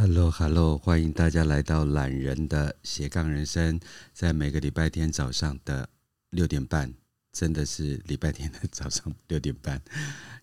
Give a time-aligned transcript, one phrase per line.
[0.00, 3.78] Hello，Hello，欢迎大家来到懒人的斜杠人生，
[4.14, 5.90] 在每个礼拜天早上的
[6.30, 6.94] 六点半，
[7.30, 9.78] 真的是礼拜天的早上 六点半，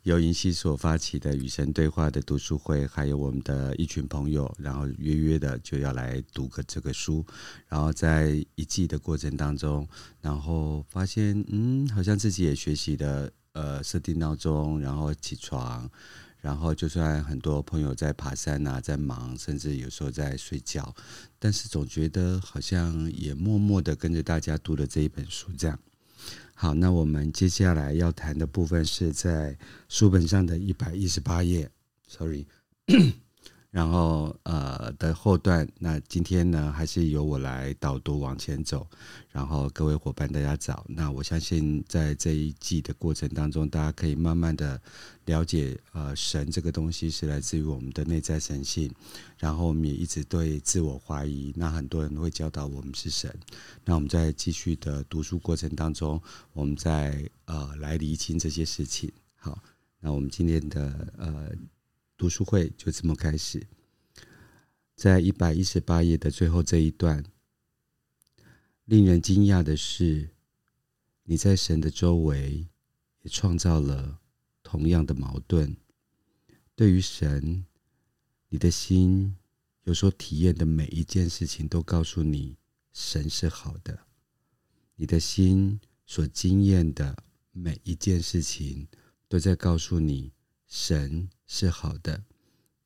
[0.03, 7.25] 由银溪所发起的与神对话的读书会，还有我们的一群朋友，然后约约的就要来读个这个书，
[7.67, 9.87] 然后在一季的过程当中，
[10.21, 15.89] 然后发现，嗯，好像自己也学习的，呃，设定闹钟，然后起床。
[16.39, 20.95] 然后，就算很多朋友在爬山啊，在忙，甚至有时候在睡觉，
[21.39, 25.77] 但是总觉得好像也默默的跟着大家读了这一本书这样。
[26.53, 29.57] 好，那我们接下来要谈的部分是在
[29.89, 31.69] 书本上的一百一十八页
[32.07, 32.45] ，sorry。
[33.77, 38.87] 然后呃的后段，那今天呢还是由我来导读往前走。
[39.29, 44.81] 然后各位伙伴大家早，那我相信在这一季的过程当中，大家可以慢慢的
[45.25, 48.91] 了解，呃，神这个东西是来自于我们的内在神性。
[49.37, 53.31] 然后我们也一直对自我怀疑，那很多人会教导我们是神。
[53.85, 56.19] 那我们在继续的读书过程当中，
[56.53, 59.11] 我们在呃来厘清这些事情。
[59.35, 59.61] 好，
[59.99, 61.51] 那我们今天的呃。
[62.17, 63.67] 读书会就这么开始，
[64.95, 67.23] 在一百一十八页的最后这一段，
[68.85, 70.31] 令人惊讶的是，
[71.25, 72.67] 你在神的周围
[73.21, 74.19] 也创造了
[74.63, 75.77] 同样的矛盾。
[76.75, 77.65] 对于神，
[78.49, 79.37] 你的心
[79.83, 82.57] 有所体验的每一件事情，都告诉你
[82.93, 83.93] 神是好的；
[84.95, 88.87] 你的心所经验的每一件事情，
[89.27, 90.31] 都在告诉你
[90.67, 91.29] 神。
[91.47, 92.21] 是好的，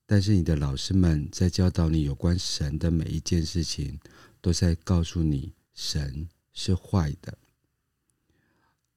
[0.05, 3.99] 但是你的老师们在教导你有关神的每一件事情，
[4.39, 7.37] 都在告诉你神是坏的。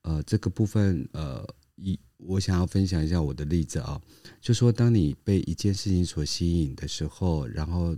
[0.02, 1.42] 呃，这个部分，呃，
[1.76, 4.00] 一我想要分享一下我的例子啊，
[4.40, 7.96] 就说当你被一件事情所吸引的时候，然后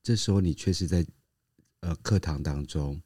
[0.00, 1.04] 这时候你确实在
[1.80, 3.02] 呃课堂当中，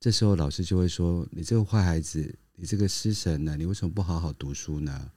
[0.00, 5.10] 这时候老师就会说：“你这个坏孩子，你这个失神呢，你为什么不好好读书呢？”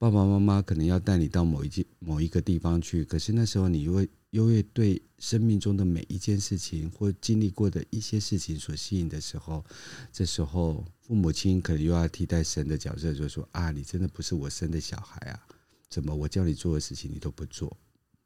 [0.00, 9.62] 爸爸妈妈可能要带你到某一件某一个地方去，可是那时候你又会又会对生命中的每一件事情或经历过的一些事情所吸引的时候，
[10.10, 15.46] 这时候父母亲可能又要替代神的角色，就说啊，你真的不是我生的小孩啊，
[15.90, 17.76] 怎么我叫你做的事情你都不做？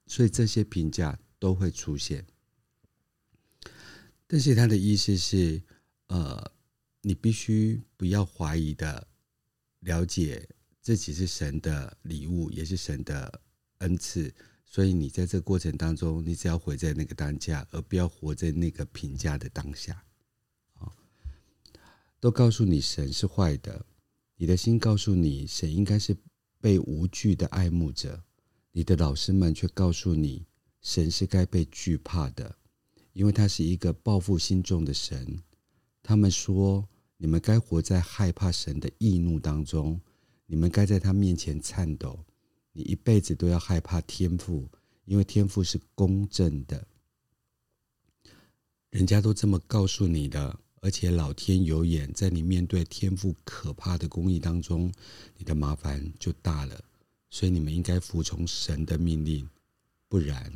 [0.07, 2.25] 所以这些评价都会出现。
[4.29, 5.61] 但是他的意思是，
[6.07, 6.53] 呃，
[7.03, 9.09] 你必须不要怀疑的
[9.81, 10.49] 了解。
[10.85, 13.41] 自己是神的礼物，也是神的
[13.79, 14.31] 恩赐，
[14.67, 20.05] 所以你在这过程当中，你只要活在那个当下，而不要活在那个评价的当下。
[20.75, 20.93] 啊
[22.21, 23.87] 都告诉你神是坏的，
[24.37, 26.15] 你的心告诉你神应该是
[26.61, 28.23] 被无惧的爱慕者，
[28.71, 30.45] 你的老师们却告诉你
[30.83, 32.59] 神是该被惧怕的，
[33.15, 35.43] 因为他是一个报复心重的神。
[36.03, 39.99] 他们说你们该活在害怕神的易怒当中。
[40.55, 42.17] 你们该在他面前颤抖，
[42.73, 44.69] 你一辈子都要害怕天赋，
[45.05, 46.87] 因为天赋是公正的。
[48.91, 54.93] 人家都这么告诉你的，而且老天有眼，在你面对天赋可怕的公义当中，
[55.37, 56.85] 你的麻烦就大了。
[57.31, 59.49] 所以你们应该服从神的命令，
[60.09, 60.53] 不然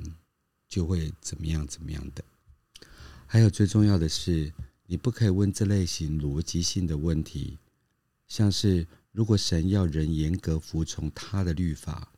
[0.68, 2.22] 就会怎么样怎么样的。
[3.26, 4.52] 还有最重要的是，
[4.86, 7.58] 你不可以问这类型逻辑性的问题，
[8.28, 8.86] 像是。
[9.12, 12.12] 如果神要人严格服从他的律法，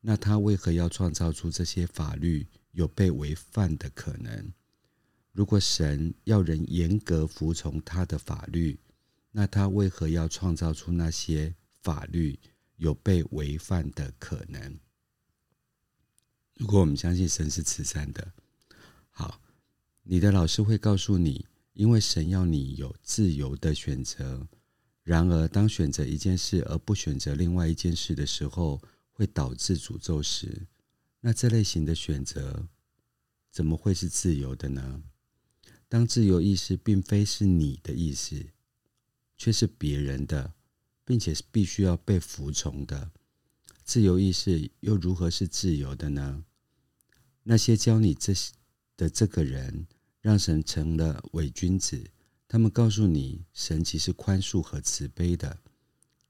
[0.00, 4.52] 那他为何要创造出这些法律有被违反的可能？
[5.32, 8.78] 如果神要人严格服从他的法律，
[9.30, 12.38] 那他为何要创造出那些法律
[12.76, 14.78] 有被违反的可能？
[16.54, 18.32] 如果我们相信神是慈善的，
[19.10, 19.40] 好，
[20.02, 24.48] 你的老师会告诉你，因为神要你有自由的选择。
[25.08, 28.78] 然而，当选择一件事而不选择另外一件事的时候，
[29.14, 30.66] 会导致诅咒时，
[31.22, 32.68] 那这类型的选择
[33.50, 35.02] 怎么会是自由的呢？
[35.88, 38.48] 当自由意识并非是你的意思，
[39.38, 40.52] 却是别人的，
[41.06, 43.10] 并且是必须要被服从的，
[43.84, 46.44] 自由意识又如何是自由的呢？
[47.44, 48.52] 那些教你这些
[48.94, 49.86] 的这个人，
[50.20, 52.10] 让神成了伪君子。
[52.48, 55.58] 他们告诉你，神其实宽恕和慈悲的。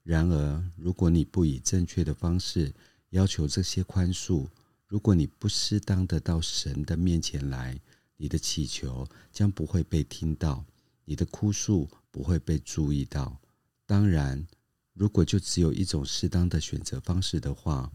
[0.03, 2.73] 然而，如果你不以正确的方式
[3.11, 4.45] 要求这些宽恕，
[4.85, 7.79] 如果你不适当的到神的面前来，
[8.17, 10.65] 你的祈求将不会被听到，
[11.05, 13.39] 你的哭诉不会被注意到。
[13.85, 14.45] 当然，
[14.93, 17.89] 如果就只有一种适当的选择方式的话，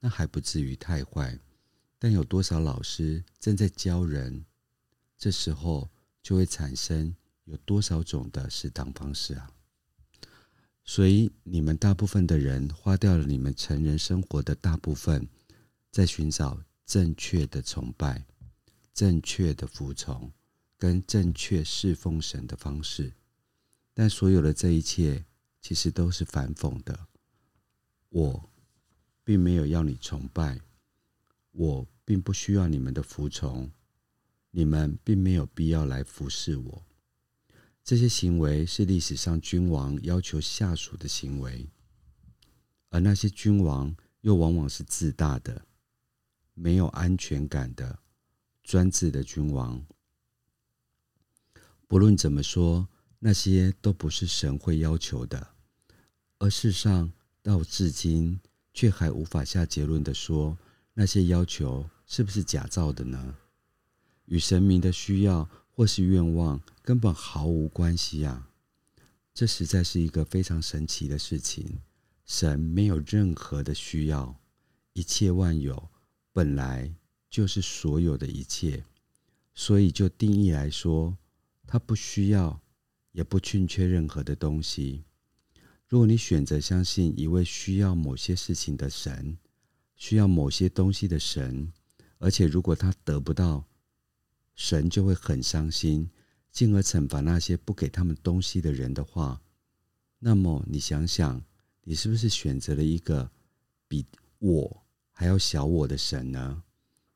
[0.00, 1.38] 那还不至于太坏。
[1.96, 4.44] 但有多少老师正在教人？
[5.16, 5.88] 这时候
[6.22, 7.14] 就会产生
[7.48, 9.50] 有多少种的适当方式啊？
[10.84, 15.26] 所以你们大部分的人花掉了你们成人生活的大部分，
[15.90, 18.24] 在寻找正确的崇拜、
[18.94, 20.32] 正确的服从
[20.76, 23.12] 跟正确侍奉神的方式。
[23.92, 25.24] 但所有的这一切，
[25.60, 27.08] 其实都是反讽的。
[28.10, 28.50] 我
[29.24, 30.60] 并没有要你崇拜，
[31.52, 33.70] 我并不需要你们的服从。
[34.50, 36.86] 你们并没有必要来服侍我。
[37.88, 41.66] 这些行为是历史上君王要求下属的行为，
[42.90, 45.62] 而那些君王又往往是自大的、
[46.52, 47.98] 没有安全感的、
[48.62, 49.82] 专制的君王。
[51.86, 52.86] 不论怎么说，
[53.20, 55.54] 那些都不是神会要求的。
[56.36, 58.38] 而世上到至今
[58.74, 60.58] 却还无法下结论的说，
[60.92, 63.34] 那些要求是不是假造的呢？
[64.26, 68.48] 与神明的需要或是愿望根本毫无关系呀！
[69.34, 71.82] 这实在是一个非常神奇的事情。
[72.24, 74.40] 神没有任何的需要，
[74.94, 75.90] 一切万有
[76.32, 76.94] 本来
[77.28, 78.82] 就是所有的一切，
[79.54, 81.18] 所以就定义来说，
[81.66, 82.58] 他不需要，
[83.12, 85.04] 也不欠缺任何的东西。
[85.88, 89.36] 如果你选择相信一位需要某些事情的神，
[89.94, 91.70] 需要某些东西的神，
[92.16, 93.66] 而且如果他得不到，
[94.54, 96.08] 神就会很伤心，
[96.50, 99.40] 进而惩罚那些不给他们东西的人的话，
[100.18, 101.42] 那么你想想，
[101.84, 103.30] 你是不是选择了一个
[103.86, 104.04] 比
[104.38, 106.62] 我还要小我的神呢？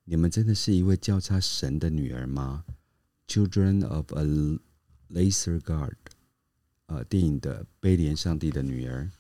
[0.05, 2.65] 你们真的是一位交叉神的女儿吗
[3.29, 4.59] ？Children of a
[5.09, 5.95] Lesser God，
[6.87, 9.11] 呃，电影的悲怜上帝的女儿，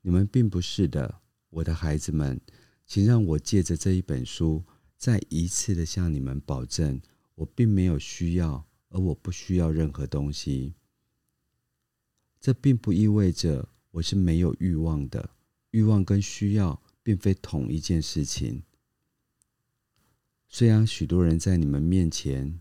[0.00, 1.20] 你们并不是的，
[1.50, 2.40] 我的孩子们，
[2.86, 4.64] 请让我借着这一本书，
[4.96, 7.00] 再一次的向你们保证。
[7.34, 10.74] 我并没有需要，而我不需要任何东西。
[12.40, 15.30] 这并不意味着我是没有欲望的。
[15.70, 18.62] 欲望跟需要并非同一件事情。
[20.48, 22.60] 虽然许多人在你们面前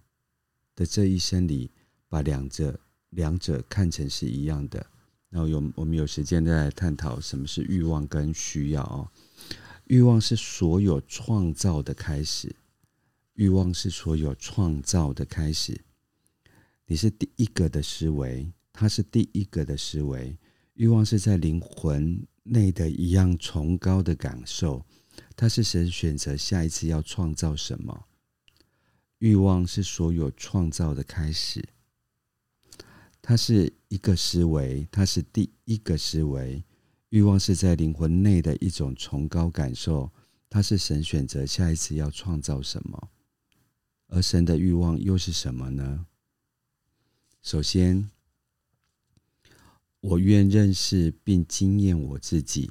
[0.75, 1.69] 的这一生里，
[2.07, 2.79] 把两者
[3.09, 4.85] 两者看成是一样的。
[5.29, 9.09] 然后有我们有时间再来探讨什么是欲望跟需要哦。
[9.85, 12.55] 欲望是所有创造的开始。
[13.33, 15.81] 欲望是所有创造的开始。
[16.91, 20.37] 你是第一个的思维，它是第一个的思维。
[20.73, 24.85] 欲望是在灵魂内的一样崇高的感受，
[25.37, 28.07] 它是神选择下一次要创造什么。
[29.19, 31.63] 欲望是所有创造的开始，
[33.21, 36.61] 它是一个思维，它是第一个思维。
[37.07, 40.11] 欲望是在灵魂内的一种崇高感受，
[40.49, 43.11] 它是神选择下一次要创造什么。
[44.07, 46.07] 而神的欲望又是什么呢？
[47.41, 48.11] 首先，
[49.99, 52.69] 我愿认识并经验我自己，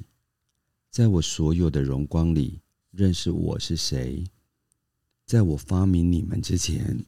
[0.89, 4.23] 在我所有的荣光里认识我是谁。
[5.25, 7.05] 在我发明你们之前，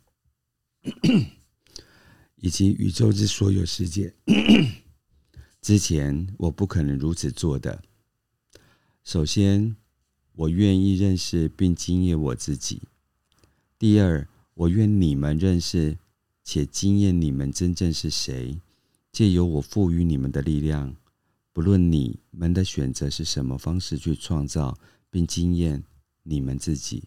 [2.36, 4.14] 以及宇宙之所有世界
[5.62, 7.82] 之前，我不可能如此做的。
[9.06, 9.78] 首先，
[10.34, 12.82] 我愿意认识并经验我自己。
[13.80, 15.98] 第二，我愿你们认识
[16.44, 18.60] 且经验你们真正是谁，
[19.12, 20.96] 借由我赋予你们的力量，
[21.52, 24.78] 不论你们的选择是什么方式去创造
[25.10, 25.84] 并经验
[26.24, 27.04] 你们自己。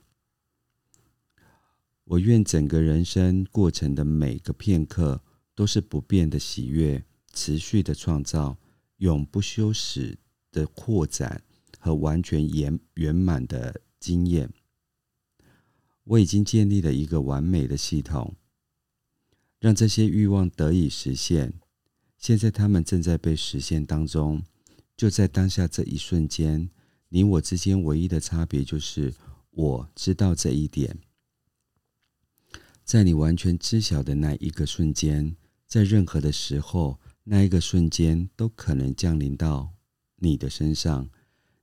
[2.04, 5.20] 我愿整个人生过程的每个片刻
[5.54, 8.56] 都是不变的喜悦，持续的创造，
[8.98, 10.16] 永不休止
[10.52, 11.42] 的扩展
[11.78, 14.48] 和完全圆圆满的经验。
[16.04, 18.36] 我已经建立了一个完美的系统，
[19.66, 21.52] 让这些欲望得以实现。
[22.16, 24.44] 现在他们正在被实现当中。
[24.96, 26.70] 就在当下这一瞬间，
[27.08, 29.12] 你我之间唯一的差别就是
[29.50, 30.96] 我知道这一点。
[32.84, 35.34] 在你完全知晓的那一个瞬间，
[35.66, 39.72] 在任何的时候，那一个瞬间都可能降临到
[40.14, 41.10] 你的身上，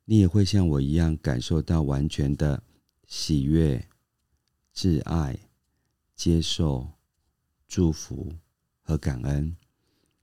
[0.03, 2.63] 你也会像我一样感受到完全的
[3.07, 3.87] 喜悦。
[4.75, 5.39] 挚爱、
[6.17, 6.92] 接受、
[7.73, 8.31] 祝福
[8.83, 9.57] 和感恩，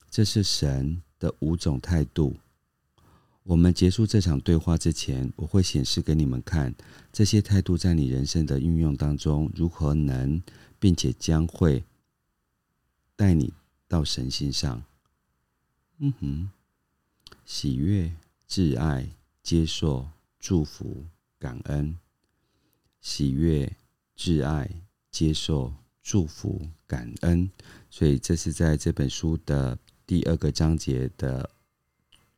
[0.09, 2.37] 这是神的五种态度。
[3.43, 6.73] 我们结束这场对话之前，我会显示给你们看
[7.13, 10.41] 这些态度在你人生的运用当中如何能，
[10.79, 11.83] 并且将会
[13.17, 13.53] 带你
[13.89, 14.85] 到神心上。
[15.99, 16.51] 嗯哼，
[17.45, 18.15] 喜悦、
[18.49, 19.11] 挚爱、
[19.43, 21.05] 接受、祝福、
[21.37, 21.99] 感恩。
[23.01, 23.77] 喜悦、
[24.17, 24.71] 挚爱、
[25.11, 27.51] 接受、祝福、感恩。
[27.91, 31.51] 所以这是在这本书的第二个章节的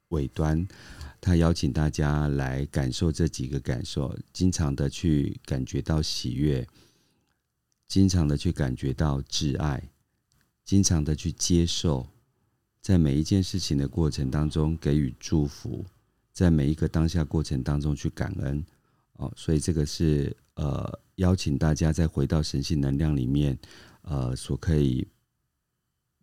[0.09, 0.67] 尾端，
[1.21, 6.67] 他邀请大家来感受这几个感受，经常的去感觉到喜悦，
[7.87, 9.83] 经常的去感觉到挚爱，
[10.65, 12.07] 经常的去接受，
[12.81, 15.85] 在每一件事情的过程当中给予祝福，
[16.33, 18.65] 在每一个当下过程当中去感恩。
[19.15, 23.59] 哦，所以这个是呃邀请大家再回到神性能量里面，
[24.03, 25.09] 呃所可以。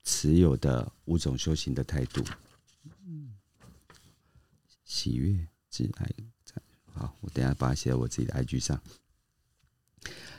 [0.01, 2.23] 持有的五种修行的态度，
[4.83, 6.09] 喜悦、挚爱。
[6.85, 8.81] 好，我等下把它写在我自己的 IG 上。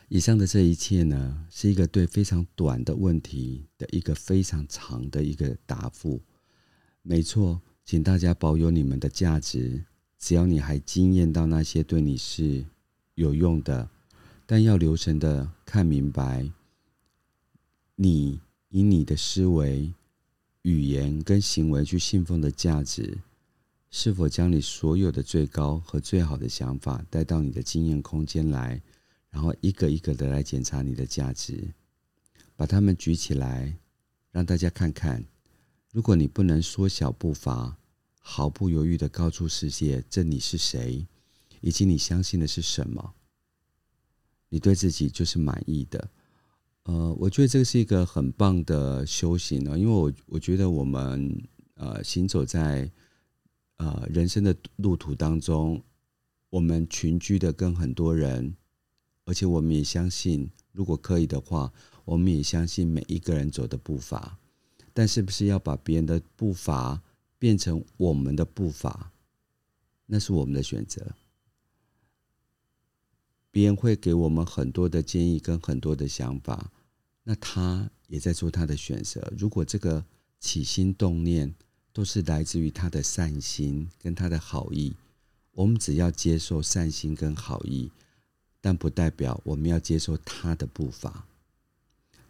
[0.09, 6.21] 以上的这一切呢，是一个对非常短的问题的一个非常长的一个答复。
[7.03, 9.85] 没错，请大家保有你们的价值，
[10.19, 12.65] 只要你还惊艳到那些对你是
[13.15, 13.89] 有用的，
[14.53, 16.51] 但要留神的看明白
[17.95, 18.41] 你。
[18.71, 19.93] 以你的思维、
[20.63, 23.19] 语言跟行为去信奉的价值，
[23.91, 28.83] 是否将你所有的最高和最好的想法带到你的经验空间来，
[29.31, 31.73] 然后一个一个的来检查你的价值，
[32.57, 33.77] 把它们举起来，
[34.33, 35.25] 让大家看看。
[35.93, 37.77] 如果你不能缩小步伐，
[38.19, 41.07] 毫不犹豫的告诉世界这你是谁，
[41.61, 43.15] 以及你相信的是什么，
[44.51, 46.11] 你对自己就是满意的。
[46.83, 51.43] 呃，我觉得这个是一个很棒的修行呢，因为我我觉得我们
[51.75, 52.91] 呃行走在
[53.77, 55.83] 呃人生的路途当中，
[56.49, 58.55] 我们群居的跟很多人，
[59.25, 61.73] 而且我们也相信，如果可以的话，
[62.05, 64.39] 我们也相信每一个人走的步伐，
[64.93, 67.01] 但是不是要把别人的步伐
[67.39, 69.13] 变成我们的步伐，
[70.07, 71.15] 那是我们的选择。
[73.53, 76.71] 别人会给我们很多的建议跟很多的想法，
[77.25, 79.33] 那他也在做他的选择。
[79.37, 80.05] 如果这个
[80.39, 81.53] 起心动念
[81.93, 84.95] 都是来自于他的善心跟他的好意，
[85.51, 87.91] 我们只要接受善心跟好意，
[88.61, 91.27] 但不代表我们要接受他的步伐。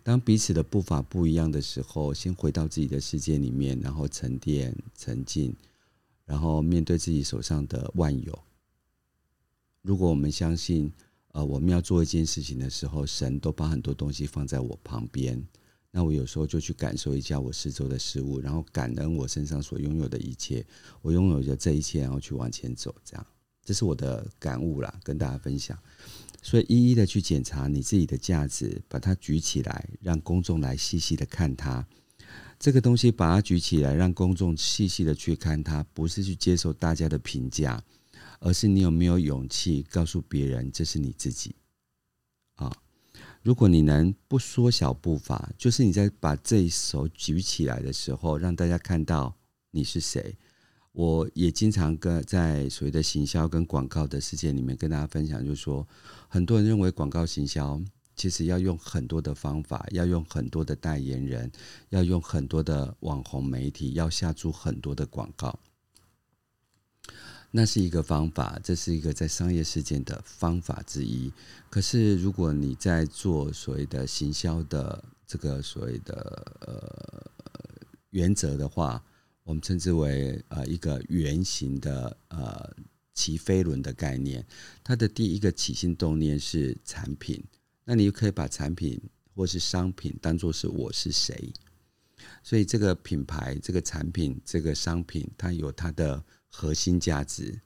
[0.03, 5.55] 当彼此的步伐不一样的时候，先回到自己的世界里面，然后沉淀、沉静，
[6.25, 8.39] 然后面对自己手上的万有。
[9.83, 10.91] 如果我们相信。
[11.33, 15.41] 呃，我们要做一件事情的时候，神都把很多东西放在我旁边。
[15.93, 20.65] 那我有时候就去感受一下我四周的事物，然后感恩我身上所拥有的一切。
[21.03, 23.27] 我拥有着这一切，然后去往前走，这样，
[23.65, 25.77] 这是我的感悟啦，跟大家分享。
[26.43, 31.87] 所以，一一的去检查你自己的价值，把它举起来，让公众来细细的看它。
[32.59, 37.83] 这个东西把它举起来，让公众细细的去看它，不是去接受大家的评价。
[38.41, 41.55] 而是你有没有勇气告诉别人这是你自己
[42.57, 42.75] 啊？
[43.43, 49.35] 如果你能不缩小步伐，就是你在把这一手举起来的时候，让大家看到
[49.71, 50.37] 你是谁。
[50.93, 55.87] 我也经常跟在所谓的行销跟广告的世界里面跟大家分享，就是说，
[56.29, 57.81] 很多人认为广告行销
[58.17, 61.51] 其实要用很多的方法，要用很多的代言人，
[61.91, 65.59] 要用很多的网红媒体，要下注很多的广告。
[67.53, 71.33] 那是一个方法，这是一个在商业世界的方法之一。
[71.69, 76.15] 可是，如果你在做所谓的行销的这个所谓的
[76.61, 77.27] 呃
[78.11, 79.03] 原则的话，
[79.43, 82.71] 我们称之为呃一个圆形的呃
[83.15, 84.47] 骑飞轮的概念。
[84.85, 87.43] 它的第一个起心动念是产品，
[87.85, 89.01] 那你就可以把产品
[89.35, 91.53] 或是商品当作是我是谁。
[92.45, 96.23] 所以，这个品牌、这个产品、这个商品，它有它的。
[96.51, 97.63] 核心价值，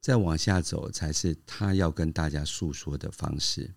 [0.00, 3.74] 再往下走才是他要跟大家诉说的方式。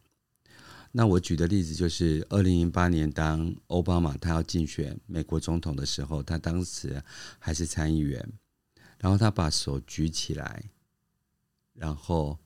[0.91, 7.03] 那我举的例子就是，二零零八年当奥巴马他要竞选美国总统的时候，他当时
[7.37, 8.33] 还是参议员，
[8.97, 10.71] 然后他把手举起来，
[11.73, 12.39] 然后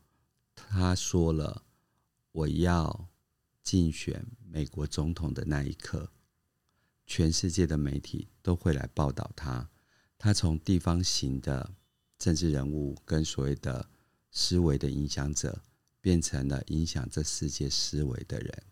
[0.55, 1.63] 他说了
[2.33, 3.07] ：“我要
[3.61, 6.11] 竞选美国总统的那一刻，
[7.05, 9.69] 全世界的媒体都会来报道他。”
[10.23, 11.69] 他从地方型的
[12.17, 13.85] 政治人物跟所谓的
[14.31, 15.61] 思维的影响者，
[15.99, 18.63] 变成了影响这世界思维的人。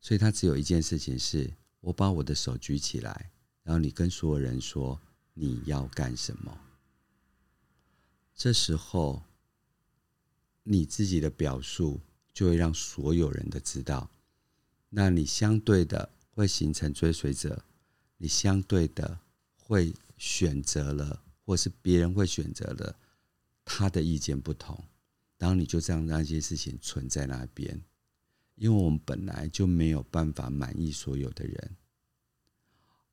[0.00, 3.30] 所以他只有一件事情是：我把我的手举起来，
[3.62, 5.00] 然后你跟所有人说
[5.34, 6.58] 你要干什么。
[8.34, 9.22] 这时候，
[10.64, 12.00] 你自己的表述
[12.32, 14.10] 就会让所有人都知道。
[14.88, 17.64] 那你相对的会形成追随者，
[18.16, 19.20] 你相对的
[19.56, 19.94] 会。
[20.24, 22.98] 选择了，或是别人会选择了，
[23.62, 24.82] 他的意见不同，
[25.36, 27.78] 然后你就这样让那些事情存在那边，
[28.54, 31.76] 因为我们本来就没有办法满意所有的人。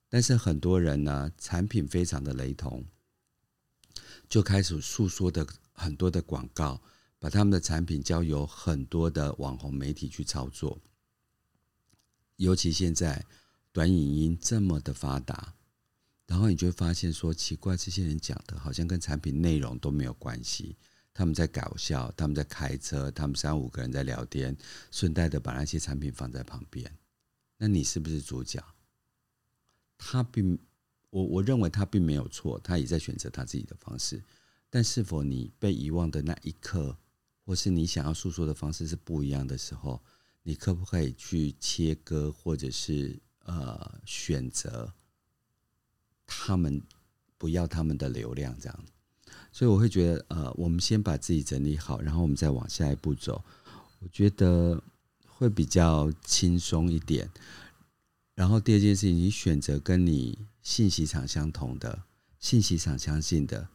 [0.08, 2.86] 但是很多人呢，产品非常的雷同，
[4.30, 6.82] 就开始诉说的很多的广告，
[7.20, 10.80] 把他们的产品交由很多的网红媒体去操作。
[12.38, 13.26] 尤其现在
[13.74, 15.54] 短影音这么的发达，
[16.32, 20.78] 然后你就会发现说，奇怪，这些人讲的好像跟产品内容都没有关系。
[21.14, 24.56] 他们在搞笑，他们在开车，他们三五个人在聊天，
[24.92, 26.90] 顺带的把那些产品放在旁边。
[27.58, 28.64] 那你是不是主角？
[29.98, 30.58] 他并
[31.10, 34.24] 我我认为他并没有错，他也在选择他自己的方式。
[34.70, 36.98] 但是否你被遗忘的那一刻，
[37.46, 40.02] 或是你想要诉说的方式是不一样的时候，
[40.44, 44.94] 你可不可以去切割，或者是呃选择
[46.26, 46.82] 他们
[47.38, 48.86] 不要他们的流量这样？
[49.52, 53.44] 所以我会觉得呃，我们先把自己整理好，然后我们再往下一步走，
[54.00, 54.82] 我觉得
[55.26, 57.30] 会比较轻松一点。
[58.34, 62.04] 然后第二件事情，你选择跟你信息场相同的、
[62.40, 63.68] 信息场相信的，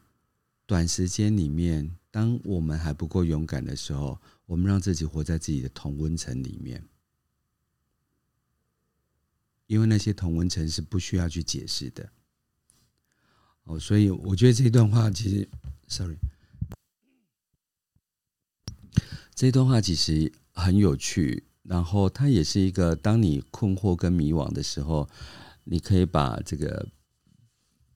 [0.65, 6.83] 短时间里面，当我们还不够勇敢的时候，我们让自己活在自己的同温层里面，
[9.67, 12.11] 因为那些同温层是不需要去解释的。
[13.67, 15.49] 哦，所以我觉得这一段话其实
[15.87, 16.17] ，sorry，
[19.35, 21.45] 这一段话其实很有趣。
[21.63, 25.09] 然后它也是一个，当你困惑跟迷惘的时候，
[25.65, 26.89] 你可以把这个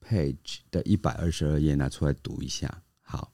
[0.05, 2.83] page 的一百二十二页拿出来读一下。
[3.01, 3.31] 好，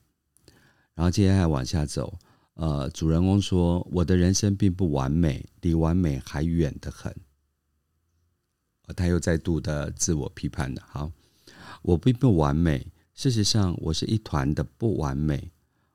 [0.94, 2.20] 然后接下来往下走。
[2.54, 7.16] 呃，主人公说：“我的人生并不完美，离完美还远得很。”
[8.96, 10.84] 他又再度的自我批判了。
[10.88, 11.12] 好，
[11.88, 15.52] 我并不完美，事实上，我是一团的不完美。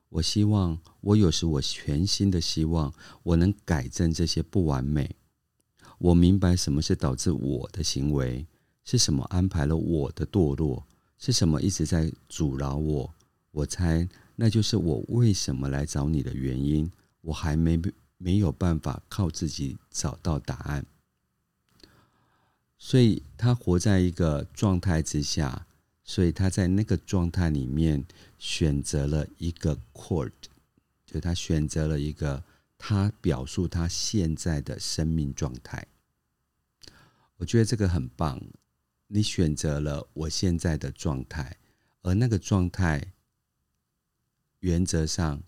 [0.09, 5.15] 我希望，我有时我全心的希望，我能改正这些不完美。
[5.99, 8.47] 我明白什么是导致我的行为，
[8.83, 10.83] 是什么安排了我的堕落，
[11.19, 13.13] 是什么一直在阻挠我。
[13.51, 16.91] 我猜，那就是我为什么来找你的原因。
[17.21, 17.79] 我还没
[18.17, 20.83] 没有办法靠自己找到答案。
[22.79, 25.67] 所以他活在一个状态之下。
[26.03, 28.05] 所以他在那个状态里面
[28.37, 30.31] 选择了一个 chord，
[31.05, 32.43] 就他选择了一个
[32.77, 35.87] 他表述他现在的生命状态。
[37.37, 38.41] 我觉得这个很棒，
[39.07, 41.57] 你选择了我现在的状态，
[42.01, 43.13] 而那个状态
[44.59, 45.41] 原则上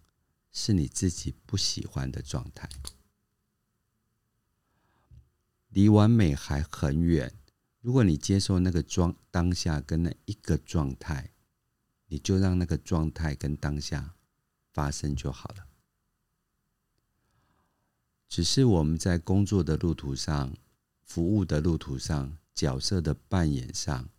[0.51, 2.69] 是你自己不喜欢的状态，
[5.69, 7.33] 离完美还很远。
[7.85, 11.29] 如果你接受那个状当下跟那一个状态，
[12.07, 14.15] 你就让那个状态跟当下
[14.73, 15.67] 发生就好了。
[18.27, 20.57] 只是我们在工作的路途上、
[21.03, 24.09] 服务的路途上、角色的扮演上，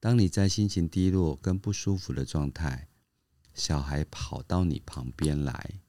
[0.00, 2.88] 当你在心情低落跟不舒服的状态，
[3.52, 5.82] 小孩跑到你旁边来，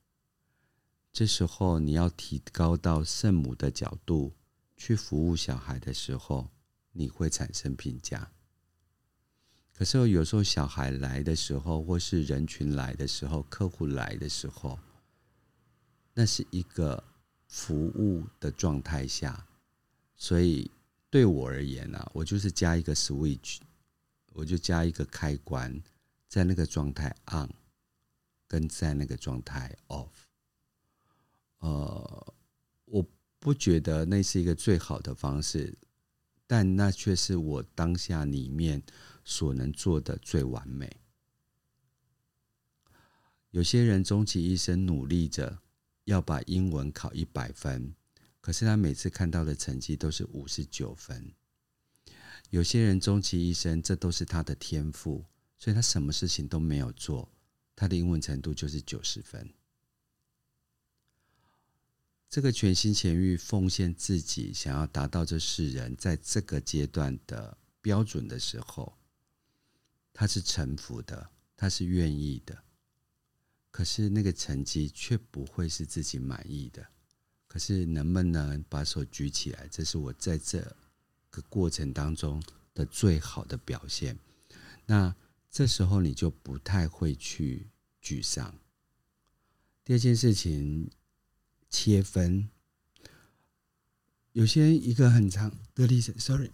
[1.14, 4.34] 这时候你要提高到圣母的角度。
[4.78, 6.50] 去服务小孩的时候，
[6.92, 8.32] 你会产生评价。
[9.74, 14.80] 可是有时候小孩来的时候，或是人群来的时候，客户来的时候，
[16.14, 17.04] 那是一个
[17.48, 19.48] 服务的状态下。
[20.16, 20.72] 所以
[21.10, 23.60] 对我而言啊，我就是加一个 switch，
[24.34, 25.82] 我就加一个开关，
[26.28, 27.50] 在那个状态 on，
[28.48, 30.08] 跟在那个状态 off。
[31.60, 32.34] 呃，
[32.86, 33.06] 我。
[33.40, 35.78] 不觉得那是一个最好的方式，
[36.46, 38.82] 但那却是我当下里面
[39.24, 40.98] 所能做的最完美。
[43.52, 45.60] 有些人终其一生努力着
[46.04, 47.94] 要把英文考一百分，
[48.42, 51.32] 可是他每次看到的成绩都是五十九分。
[52.50, 55.26] 有些人终其一生，这都是他的天赋，
[55.58, 57.30] 所以他什么事情都没有做，
[57.76, 59.50] 他的英文程度就是九十分。
[62.30, 68.98] 这个全心全意奉献自己，想要达到这世人在这个阶段的标准的时候，
[70.12, 72.64] 他是臣服的，他是愿意的。
[73.72, 76.86] 可是那个成绩却不会是自己满意的。
[77.48, 79.66] 可是能不能把手举起来？
[79.70, 80.60] 这是我在这
[81.30, 84.20] 个过程当中的最好的表现。
[84.86, 85.16] 那
[85.50, 87.70] 这时候你就不太会去
[88.04, 88.54] 沮丧。
[89.86, 90.92] 第二件事情。
[91.70, 92.50] 切分，
[94.32, 96.50] 有些一个很长的例子，sorry，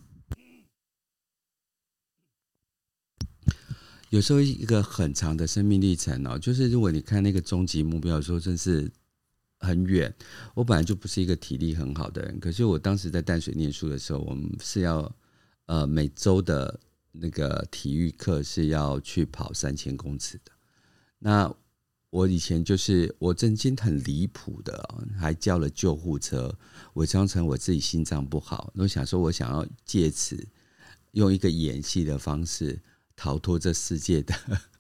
[4.10, 8.92] 有时候一个很长的生命历程哦，就是如果你看那个终极目标，说真是
[9.60, 10.14] 很远。
[10.54, 15.16] 我本来就不是一个体力很好的人，可是我当时在淡水念书的时候，我们是要
[15.66, 16.80] 呃每周的
[17.12, 20.52] 那个体育课是要去跑三千公尺的。
[21.20, 21.56] 那
[22.14, 24.88] 我以前就是我曾经很离谱的，
[25.20, 26.56] 还叫了救护车，
[26.94, 28.72] 伪装成我自己心脏不好。
[28.76, 30.48] 我想说，我想要借此
[31.14, 32.80] 用一个演戏的方式
[33.16, 34.36] 逃脱这世界的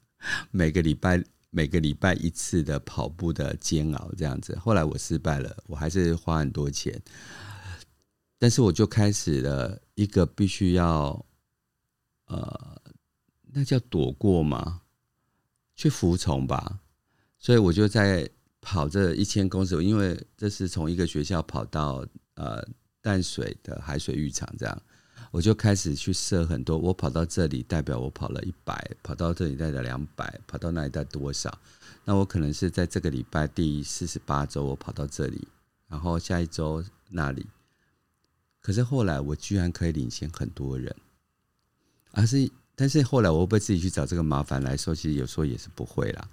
[0.51, 4.55] 每个礼拜每个礼拜一次的跑步的煎熬，这样子。
[4.59, 7.01] 后来我失败了，我还是花很多钱，
[8.37, 11.25] 但是我就开始了一个必须要，
[12.27, 12.79] 呃，
[13.51, 14.81] 那叫躲过吗？
[15.75, 16.81] 去服从吧。
[17.43, 18.27] 所以我就在
[18.61, 22.65] 跑这一千公尺，因为这是从一个学校跑到呃
[23.01, 24.81] 淡水的海水浴场，这样
[25.29, 26.77] 我就开始去设很多。
[26.77, 31.59] 我跑到这里代表我跑了一百，跑到这里代表两百，跑到那里代表多少？
[32.05, 35.45] 那我可能是在这个礼拜第四十八周我跑到这里，
[35.89, 37.45] 然后下一周那里。
[38.61, 40.95] 可是后来我居然可以领先很多人，
[42.11, 44.95] 而是但是后来我会不会自己去找这个麻烦来说？
[44.95, 46.29] 其实有时候也是不会啦。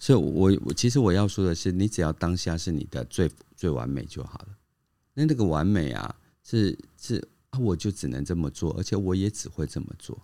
[0.00, 4.48] 所以我，我其实我要说的是，你只要当下是你的最最完美就好了。
[5.12, 10.18] 那那个完美啊，是是啊，我就只能这么做，而且我也只会这么做。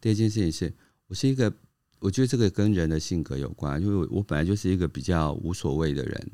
[0.00, 0.74] 第二件事情是，
[1.06, 1.54] 我是一个，
[2.00, 6.32] 我觉得这个跟人的性格有关，因为我本来就是一个比较无所谓的人，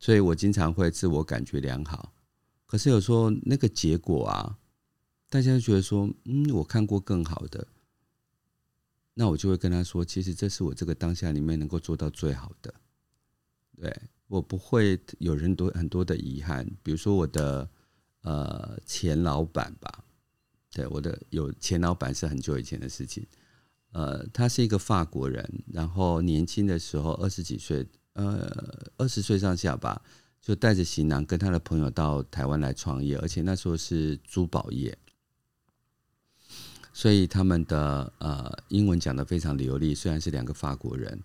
[0.00, 2.12] 所以我经常会自我感觉良好。
[2.66, 4.58] 可是有时候那个结果啊，
[5.28, 7.64] 大家觉得说，嗯，我看过更好的。
[9.20, 12.72] 那我就会跟他说，其实这是我这个当下里面能够做到最好的。
[13.76, 13.94] 对，
[14.28, 17.68] 我不会有人多很多的遗憾，比如说我的
[18.22, 20.02] 呃前老板吧，
[20.72, 23.26] 对，我的有前老板是很久以前的事情。
[23.92, 28.50] 呃，他是一个法国人，然后年轻的时候二十几岁，呃
[28.96, 30.00] 二十岁上下吧，
[30.40, 34.96] 就带着行囊跟他的朋友到台湾来创业，而且那时候是珠宝业。
[37.00, 41.18] 所以他们的呃英文讲得非常流利，虽然是两个法国人，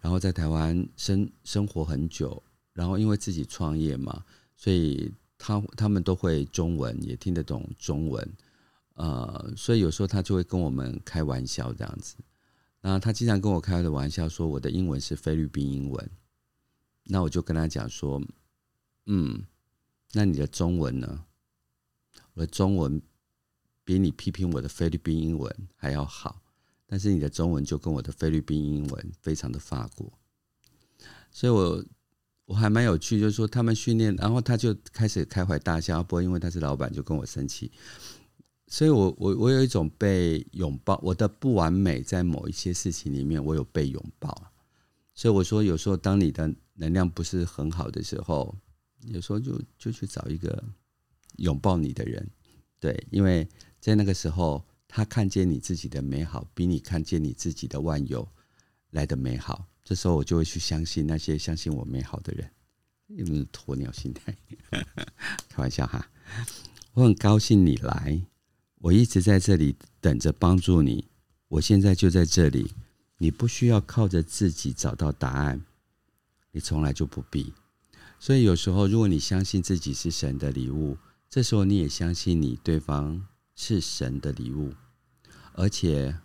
[0.00, 2.40] 然后在台湾生生活很久，
[2.72, 4.24] 然后因为自己创业嘛，
[4.56, 8.32] 所以他他们都会中文，也听得懂中文，
[8.94, 12.14] 呃，所以有时候他就会跟我们开玩笑这样子。
[12.80, 16.10] 那他经常跟我开的玩笑说我的英文是菲律宾英文，
[17.02, 18.22] 那我就跟他讲说，
[19.06, 19.44] 嗯，
[20.12, 21.24] 那你的中文呢？
[22.34, 23.02] 我的中文。
[23.86, 26.42] 比你批评我的菲律宾英文还要好，
[26.86, 30.12] 但是你的中文就跟我的菲律宾英文非常的法国，
[31.30, 31.84] 所以我
[32.46, 37.70] 我还蛮有趣，就是说他们训练，然后他就开始开怀大笑，不过因为他是老板就跟我生气，
[38.66, 44.52] 所以我我我有一种被拥抱，我的不完美在某一些事情里面我有被拥抱，
[45.14, 48.52] 所以我说有时候当你的能量不是很好的时候，
[49.02, 50.60] 有时候就就去找一个
[51.36, 52.28] 拥抱你的人，
[52.80, 53.48] 对，因为。
[53.86, 58.28] 在那个时候，他看见你自己的美好，比你看见你自己的万有
[58.90, 59.64] 来的美好。
[59.84, 62.50] 这时候，我就会去相信那些相信我美好的人。
[63.06, 64.36] 有没有鸵鸟心态？
[65.48, 66.10] 开玩笑哈！
[66.94, 68.20] 我很高兴你来，
[68.78, 71.06] 我一直在这里等着帮助你。
[71.46, 72.74] 我现在就在这里，
[73.18, 75.64] 你不需要靠着自己找到答案，
[76.50, 77.54] 你从来就不必。
[78.18, 80.98] 所以有时候，如果你相信自己是神的礼物，
[81.30, 83.24] 这时候你也相信你对方。
[83.56, 84.74] 是神的礼物，
[85.54, 86.16] 而且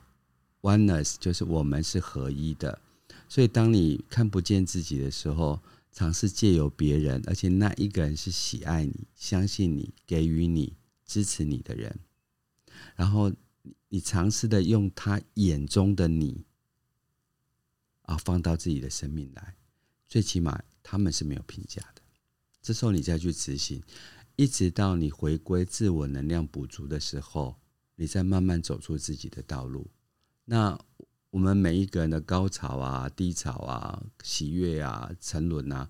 [0.62, 2.80] oneness 就是我们是合一的。
[3.28, 5.60] 所以，当你看不见自己的时候，
[5.92, 11.98] 尝试借由别人，而且那一个人是喜爱你、相信你、给予你、支持你的人，
[12.96, 13.32] 然后
[13.88, 16.46] 你尝试的用他眼中的你
[18.04, 19.56] 啊，放到自己的生命来，
[20.08, 22.02] 最起码他们是没有评价的。
[22.62, 23.82] 这时候，你再去执行。
[24.42, 27.58] 一直到你回归自我能量补足的时候，
[27.96, 29.92] 你再慢慢走出自己的道路。
[30.46, 30.80] 那
[31.30, 35.88] 我们每一个人的高潮啊、低潮啊、喜悦啊、沉沦啊，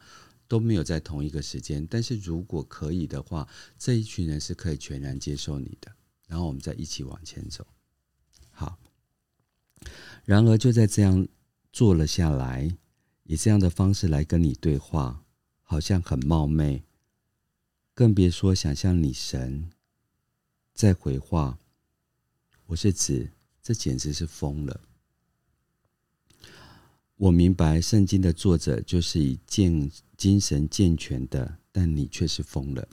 [0.49, 1.87] 都没有在同一个时间。
[1.89, 5.89] 但是如果可以的话，这一群人是可以全然接受你的，
[6.27, 7.65] 然后我们再一起往前走。
[8.49, 8.77] 好，
[10.25, 11.25] 然而就在这样
[11.71, 12.69] 坐了下来，
[13.23, 15.23] 以这样的方式来跟你对话，
[15.61, 16.83] 好像很冒昧。
[18.01, 19.69] 更别说想象你神
[20.73, 21.59] 在回话，
[22.65, 23.29] 我是指
[23.61, 24.81] 这简直是疯了。
[27.17, 32.89] 我明白圣经的作者就是以健精神健全的，但你却是疯了。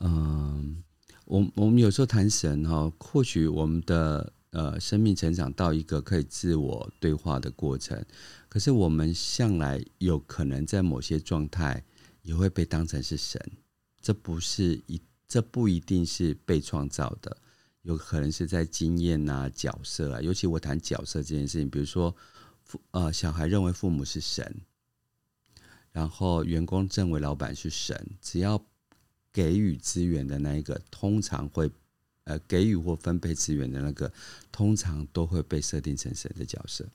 [0.00, 0.84] 嗯，
[1.24, 8.04] 我我们有时候谈神哈，或许我们的呃生命成长到一个可以自我对话的过程。
[8.50, 11.82] 可是我们向来有可能在某些状态
[12.30, 13.40] 也会被当成是神，
[14.00, 17.36] 这不是一，这不一定是被创造的，
[17.82, 20.20] 有可能是在经验啊、角色啊。
[20.20, 22.14] 尤其我谈角色这件事情，比如说
[22.62, 24.62] 父呃小孩认为父母是神，
[25.90, 28.64] 然后员工认为老板是神，只要
[29.32, 31.68] 给予资源的那一个，通常会。
[32.24, 34.12] 呃，给予或分配资源的那个，
[34.52, 36.86] 通常都会被设定成神的角色。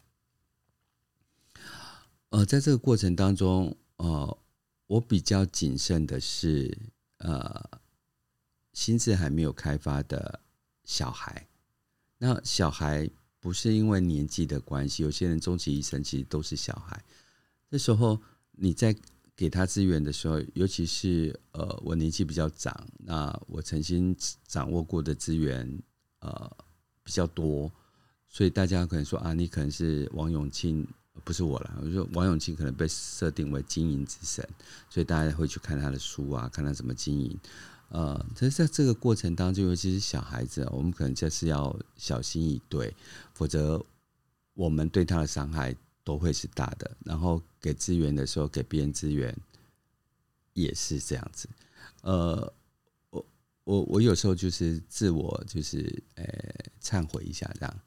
[2.29, 4.37] 呃，在这个过程当中，呃，
[4.87, 6.77] 我比较谨慎的是，
[7.17, 7.63] 呃，
[8.73, 10.41] 心智还没有开发的
[10.83, 11.47] 小孩。
[12.17, 17.03] 那小孩不是因为年纪的关系，有些人终其一生其实都是小孩。
[17.69, 18.21] 那时候
[18.51, 18.95] 你在。
[19.37, 24.15] 给他资源的时候，尤其是呃，我年纪比较长，那我曾经
[24.47, 25.77] 掌握过的资源
[26.19, 26.49] 呃
[27.03, 27.69] 比较多，
[28.29, 30.87] 所以大家可能说啊，你可能是王永庆，
[31.23, 31.77] 不是我啦。
[31.81, 34.47] 我说王永庆可能被设定为经营之神，
[34.89, 37.39] 所以大家会去看他的书啊，看他怎么经营。
[37.89, 42.95] 呃，可是在这个过程当中，尤其是小孩子，我们可能就是要小心以对，
[43.33, 43.83] 否则
[44.53, 45.75] 我们对他的伤害。
[46.05, 49.35] 都会是大的，然后给资源的时候，给别人资源
[50.53, 51.49] 也是这样子。
[52.03, 52.53] 呃，
[53.09, 53.25] 我
[53.63, 56.23] 我我有时候就是自我就是呃
[56.79, 57.79] 忏悔一下这样。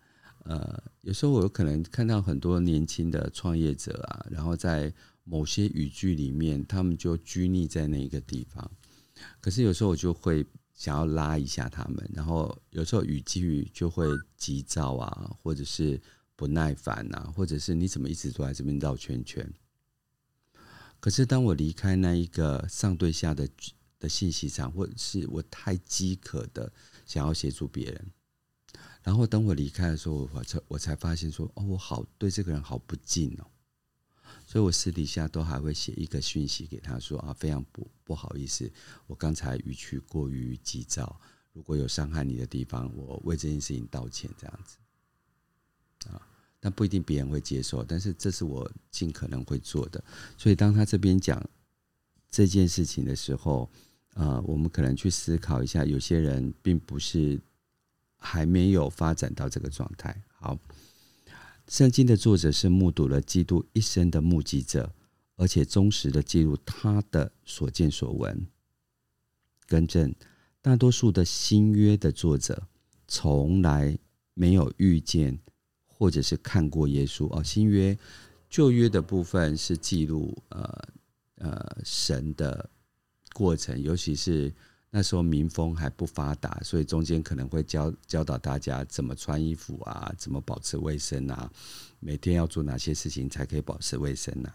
[0.49, 4.93] 呃，有时候我有可能看到很多年轻的创业者啊，然后在
[5.25, 8.71] 某些语句里面，他们就拘泥在那一个地方。
[9.41, 14.07] 可是有时候我就会想要拉一下他们，然后有时候语句就会
[14.37, 16.01] 急躁啊，或者是。
[16.39, 19.45] 不耐烦、啊，或者是你怎么一直都在这边绕圈圈？
[21.01, 23.49] 可是当我离开那一个上对下的
[23.99, 26.73] 的信息场，或者是我太饥渴的
[27.05, 28.13] 想要协助别人，
[29.03, 33.47] 然后等我离开的时候，我才我才发现说，哦，我好对这个人好不敬哦，
[34.47, 38.71] 所以我私底下都还会写一个讯息给他说啊，非常不不好意思，
[39.07, 41.19] 我刚才语气过于急躁，
[41.53, 44.77] 如果有伤害你的地方，我为这件事情道歉，这样子。
[46.11, 46.21] 啊，
[46.61, 50.03] 但不一定别人会接受，但是这是我尽可能会做的。
[50.37, 51.43] 所以当他这边讲
[52.31, 53.69] 这件事情的时候，
[54.15, 57.41] 啊，我们可能去思考一下，有些人并不是
[58.19, 60.23] 还没有发展到这个状态。
[60.33, 60.59] 好，
[61.67, 64.93] 圣经的作者是目睹了基督一生的目击者，
[65.37, 68.47] 而且忠实的记录他的所见所闻。
[69.67, 70.15] 更正，
[70.61, 72.69] 大多数的新约的作者
[73.07, 73.99] 从来
[74.35, 75.39] 没有遇见。
[76.01, 77.99] 或者是看过耶稣哦，新约、
[78.49, 80.89] 旧约的部分是记录呃
[81.39, 82.71] 呃神的
[83.33, 84.55] 过程，尤其是
[84.91, 91.51] 那时候民风还不发达，所以中间可能会教教导大家怎么穿衣服啊，怎么保持卫生啊，
[92.01, 94.55] 每天要做哪些事情才可以保持卫生啊，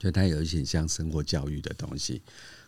[0.00, 2.22] 所以它有一些像生活教育的东西。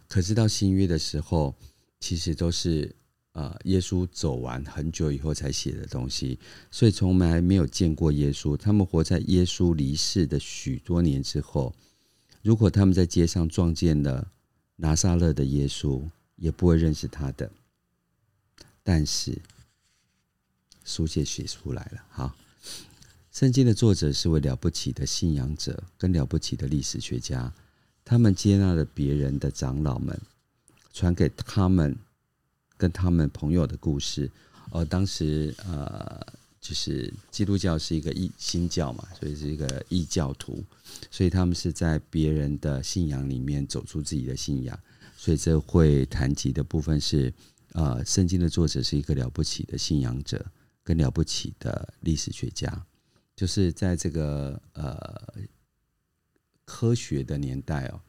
[0.09, 1.55] 可是到新约的时候，
[2.01, 2.95] 其实都是。
[3.37, 6.39] 呃，耶稣走完很久以后才写的东西，
[6.71, 8.57] 所以从来没有见过耶稣。
[8.57, 11.75] 他们活在耶稣离世的许多年之后，
[12.41, 14.33] 如果他们在街上撞见了
[14.77, 16.03] 拿撒勒的耶稣，
[16.37, 17.51] 也不会认识他的。
[18.83, 19.37] 但是
[20.85, 22.37] 书写写出来了，好，
[23.33, 27.53] 圣经的作者是位了不起的信仰者，跟了不起的历史学家，
[28.05, 30.21] 他们接纳了别人的长老们，
[30.93, 31.97] 传给他们。
[32.79, 34.31] 跟他们朋友的故事，
[34.71, 36.21] 呃，当时呃，
[36.61, 40.63] 就是基督教是一个异新教嘛，所以是一个异教徒，
[41.11, 44.79] 所以他们是在别人的信仰里面走出自己的信仰，
[45.27, 47.35] 所以这会谈及的部分是，
[47.73, 50.47] 呃，圣经的作者是一个了不起的信仰者，
[50.85, 52.87] 跟了不起的历史学家，
[53.35, 55.35] 就是在这个呃
[56.65, 58.01] 科学的年代哦，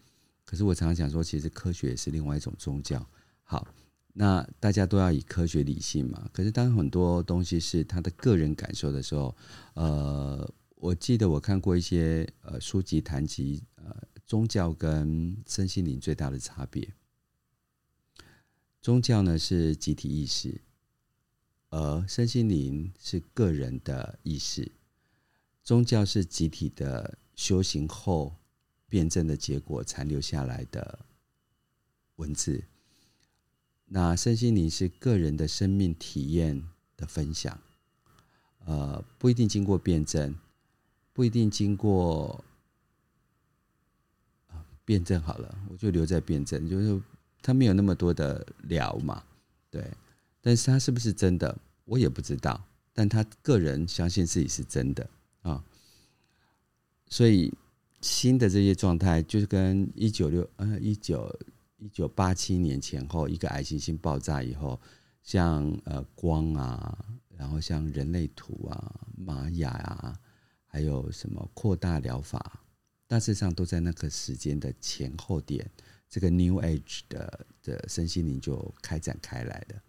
[0.46, 3.04] 可是我常常讲说，其实科学也是另外一种宗教，
[3.42, 3.68] 好。
[4.14, 6.30] 那大家都要以科学理性嘛？
[6.32, 9.36] 可是当很多东西是他的个人感受的时候，
[9.74, 16.88] 呃，我记得我看过一些呃书籍谈及呃宗教跟身心灵最大的差别。
[18.82, 20.62] 宗教呢是集体意识，
[21.70, 24.72] 而身心灵是个人的意识。
[25.64, 28.36] 宗教是集体的修行后
[28.88, 31.00] 辩证的结果残留下来的
[32.16, 32.64] 文字。
[33.90, 36.64] 那身心灵是个人的生命体验
[36.96, 37.60] 的分享，
[38.66, 40.36] 呃，不一定经过辩证，
[41.12, 42.44] 不一定经过
[44.86, 47.02] 辩证好了，我就留在辩证，就是
[47.48, 49.24] 他没有那么多的聊嘛，
[49.72, 49.82] 对，
[50.42, 55.10] 但是他是不是真的，我也不知道，但他个人相信自己是真的
[55.44, 55.64] 啊。
[57.08, 57.54] 所以
[58.02, 61.34] 新的这些状态，就是跟一九六呃一九
[61.78, 64.78] 一九八七年前后一个矮行星爆炸以后，
[65.24, 66.98] 像呃光啊，
[67.38, 70.20] 然后像人类图啊、玛雅啊，
[70.66, 72.60] 还有什么扩大疗法，
[73.08, 75.66] 大致上都在那个时间的前后点，
[76.10, 79.82] 这个 New Age 的的身心灵就开展开来的。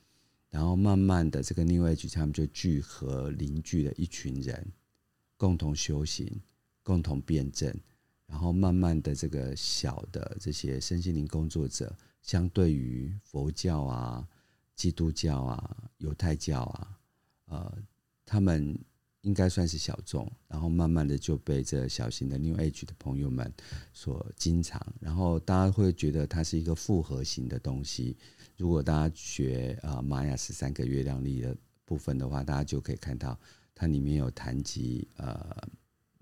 [0.50, 4.72] 然后慢慢的，这个 New Age 他们就聚合凝聚了一群人，
[5.36, 6.40] 共同修行，
[6.82, 7.74] 共同辩证。
[8.26, 14.26] 然后慢慢的，这个小的这些身心灵工作者，相对于佛教啊、
[14.74, 16.98] 基督教啊、犹太教啊，
[17.46, 17.78] 呃，
[18.24, 18.78] 他们
[19.22, 20.30] 应该算是小众。
[20.46, 23.52] 然后慢慢的就被这小型的 New Age 的朋友们
[23.92, 24.80] 所经常。
[25.00, 28.16] 然后大家会觉得它是一个复合型的东西。
[28.56, 33.38] 如果大家学啊玛雅十三个月亮历的部分的话，大家就可以看到
[33.74, 35.56] 它里面有谈及呃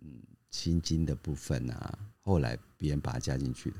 [0.02, 3.76] 嗯心经的部分啊，后来别人把它加进去的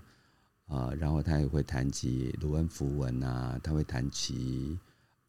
[0.67, 4.77] 啊，然后他也会谈及卢恩符文啊，他会谈及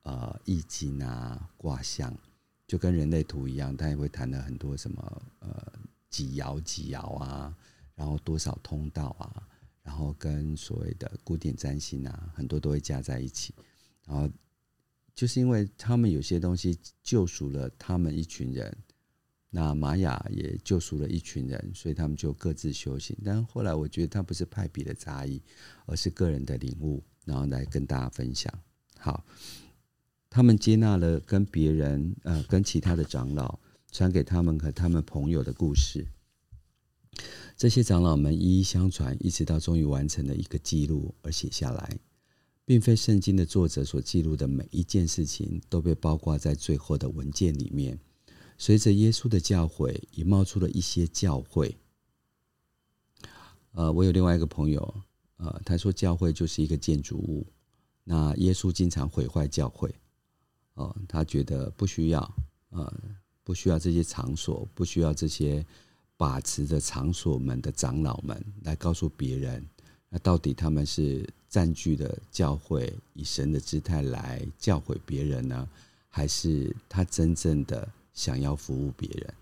[0.04, 2.12] 呃易经啊卦象，
[2.68, 5.74] 就跟人类图一样，他也会谈了很多什么呃
[6.10, 7.56] 几爻几爻啊，
[7.96, 9.48] 然后多少通道啊。
[9.82, 13.56] 然后跟所谓的古典占星啊，很多都会加在一起。
[14.06, 14.30] 然后
[15.16, 18.78] 就是因为他们有些东西救赎了他们一群人，
[19.50, 23.18] 那玛雅也救赎了一群人，所以他们就各自修行。
[23.24, 25.42] 但后来我觉得他不是派别的差异，
[25.86, 28.54] 而是个人的领悟，然后来跟大家分享。
[29.00, 29.26] 好，
[30.38, 33.58] 他们接纳了跟别人呃跟其他的长老
[33.91, 36.06] 传给他们和他们朋友的故事。
[37.56, 41.97] 这些长老们一一相传，一直到终于完成了一个记录而写下来，
[42.65, 47.97] 并非圣经的作者所记录的每一件事情都被包括在最后的文件里面。
[48.60, 51.73] 随着耶稣的教诲，也冒出了一些教诲。
[53.71, 55.02] 呃，我有另外一个朋友，
[55.38, 57.47] 呃，他说教会就是一个建筑物，
[58.04, 59.95] 那耶稣经常毁坏教会，
[60.78, 62.36] 哦、他觉得不需要，
[62.70, 62.92] 呃，
[63.44, 65.63] 不需要这些场所，不需要这些。
[66.20, 69.63] 把持着场所们的长老们来告诉别人，
[70.10, 75.70] 那到底他们是占据了教会，以神的姿态来教诲别人呢，
[76.10, 79.34] 还是他真正的想要服务别人？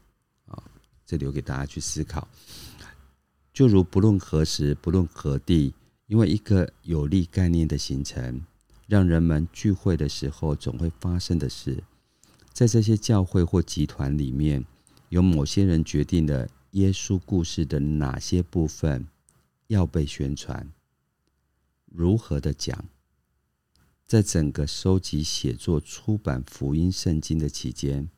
[0.48, 0.62] 啊，
[1.06, 2.28] 这留给大家去思考。
[3.54, 5.74] 就如不论何时，不论何地，
[6.08, 8.41] 因为一个有利概念的形成，
[8.88, 11.84] 让人们聚会的时候总会发生的事，
[12.54, 14.65] 在这些教会或集团里面，
[15.10, 16.48] 有某些人决定了。
[16.71, 19.08] 耶稣故事的哪些部分
[19.67, 20.69] 要被宣传？
[21.86, 22.89] 如何的讲？
[24.06, 28.10] 在整个收集、写作、出版福音圣经的期间，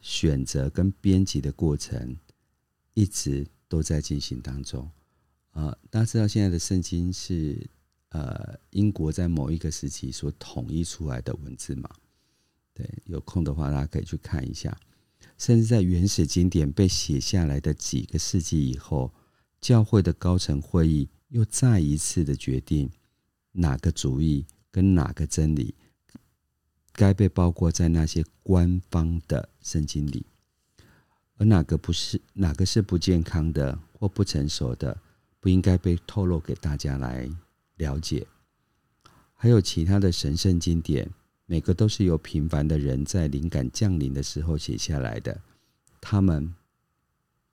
[0.00, 2.16] 选择跟编辑的过程
[2.94, 4.90] 一直都在进行当中。
[5.52, 7.70] 呃，大家知道现在的圣经是
[8.14, 11.90] 呃英国在某一个时期所统一出来的文字嘛？
[12.72, 14.76] 对，有空的话大家可以去看一下。
[15.36, 19.12] 甚至在原始经典被写下来的几个世纪以后，
[19.60, 22.88] 教会的高层会议又再一次的决定
[23.50, 25.74] 哪个主义跟哪个真理
[26.92, 30.24] 该被包括在那些官方的圣经里，
[31.36, 34.96] 而哪个不是，哪个是不健康的或不成熟的，
[35.40, 37.28] 不应该被透露给大家来
[37.76, 38.26] 了解。
[39.34, 41.10] 还有其他的神圣经典。
[41.46, 45.38] 每个都是由平凡的人在灵感降临的时候写下来的，
[46.00, 46.54] 他们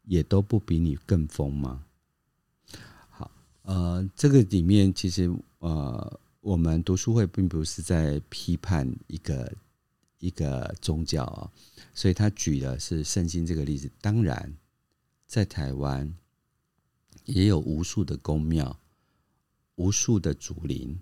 [0.04, 1.84] 也都不比你更疯吗？
[3.10, 3.30] 好，
[3.64, 5.30] 呃，这个里面其实
[5.60, 9.54] 呃，我们读书会并不是在批判一个
[10.20, 11.52] 一个宗教啊，
[11.94, 13.92] 所以他举的是圣经这个例子。
[14.00, 14.56] 当然，
[15.28, 16.16] 在台湾
[17.26, 18.80] 也有无数的公庙，
[19.82, 21.00] 无数的竹林，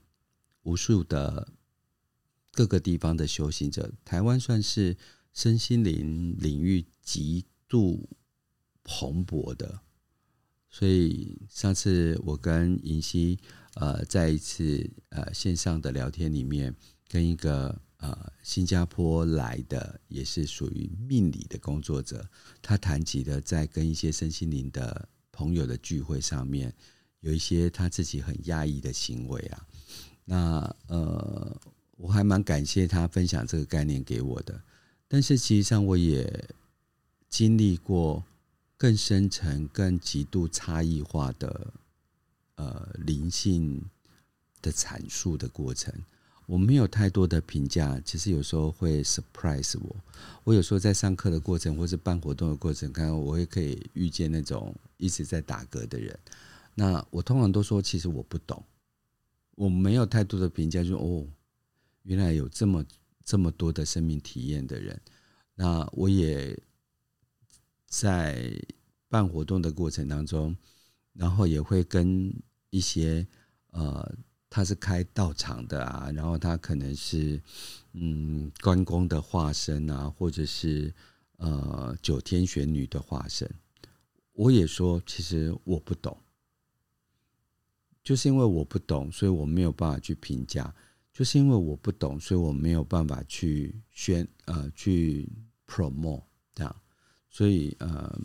[0.64, 1.50] 无数的。
[2.52, 4.98] 各个地方的修行者，台湾算是
[5.32, 8.10] 身心灵领域极度
[8.84, 9.80] 蓬勃的。
[10.70, 13.38] 所以上次我跟银溪
[13.76, 16.76] 呃在一次呃线上的聊天里面，
[17.08, 22.28] 跟一个呃新加坡来的也是属于命理的工作者，
[22.62, 26.76] 他谈及的在跟一些身心灵的朋友的聚会上面，
[27.22, 29.68] 有一些他自己很压抑的行为啊，
[30.26, 31.60] 那呃。
[32.02, 34.58] 我还蛮感谢他分享这个概念给我的，
[35.10, 36.50] 但是实际上我也
[37.28, 38.24] 经历过
[38.78, 41.74] 更深层、更极度差异化的
[42.56, 43.84] 呃灵性
[44.62, 45.94] 的阐述的过程。
[46.46, 49.94] 我没有太多的评价，其实有时候会 surprise 我。
[50.46, 56.18] 我有时候在上课的过程，或是办活动的过程，看我也可以遇见那种一直在打嗝的人。
[56.80, 58.64] 那我通常都说，其实我不懂，
[59.56, 61.28] 我没有太多的评价，就，哦，
[62.04, 62.86] 原来有这么
[63.26, 65.02] 这么多的生命体验的人。
[65.56, 66.58] 那我也
[67.86, 68.50] 在
[69.10, 70.56] 办活动的过程当中，
[71.12, 72.34] 然后也会跟
[72.70, 73.28] 一些
[73.72, 74.18] 呃。
[74.52, 77.40] 他是开道场的啊，然后他可能是
[77.94, 80.92] 嗯关公的化身啊，或者是
[81.38, 83.48] 呃九天玄女的化身。
[84.34, 86.18] 我也说，其实我不懂，
[88.10, 90.64] 就是因为我不懂，所以我没有办法去评价；
[91.14, 95.30] 就是因为我不懂，所以我没有办法去宣呃去
[95.68, 96.24] promote
[96.56, 96.76] 这样。
[97.30, 98.20] 所以呃，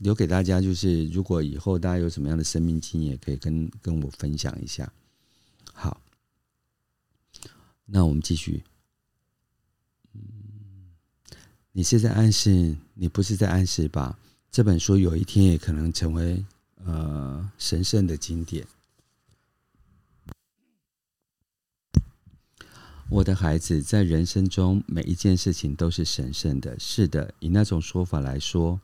[0.00, 4.92] 留给大家就是，如果以后大家有什么样的生命经验，可以跟跟我分享一下。
[5.72, 5.98] 好，
[7.86, 8.62] 那我们继续。
[10.12, 10.20] 嗯，
[11.72, 14.18] 你是在暗示，你不是在暗示吧？
[14.50, 16.44] 这本书有一天也可能成为
[16.84, 18.66] 呃神圣的经典。
[23.10, 26.78] 我的孩子，在人生中每一件事情都是神圣的。
[26.78, 28.80] 是的，以那种说法来说，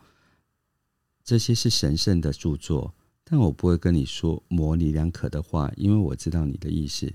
[1.24, 2.94] 这些是神圣的著作。
[3.24, 7.12] 但我不会跟你说模棱两可的话，因为我知道你的意思。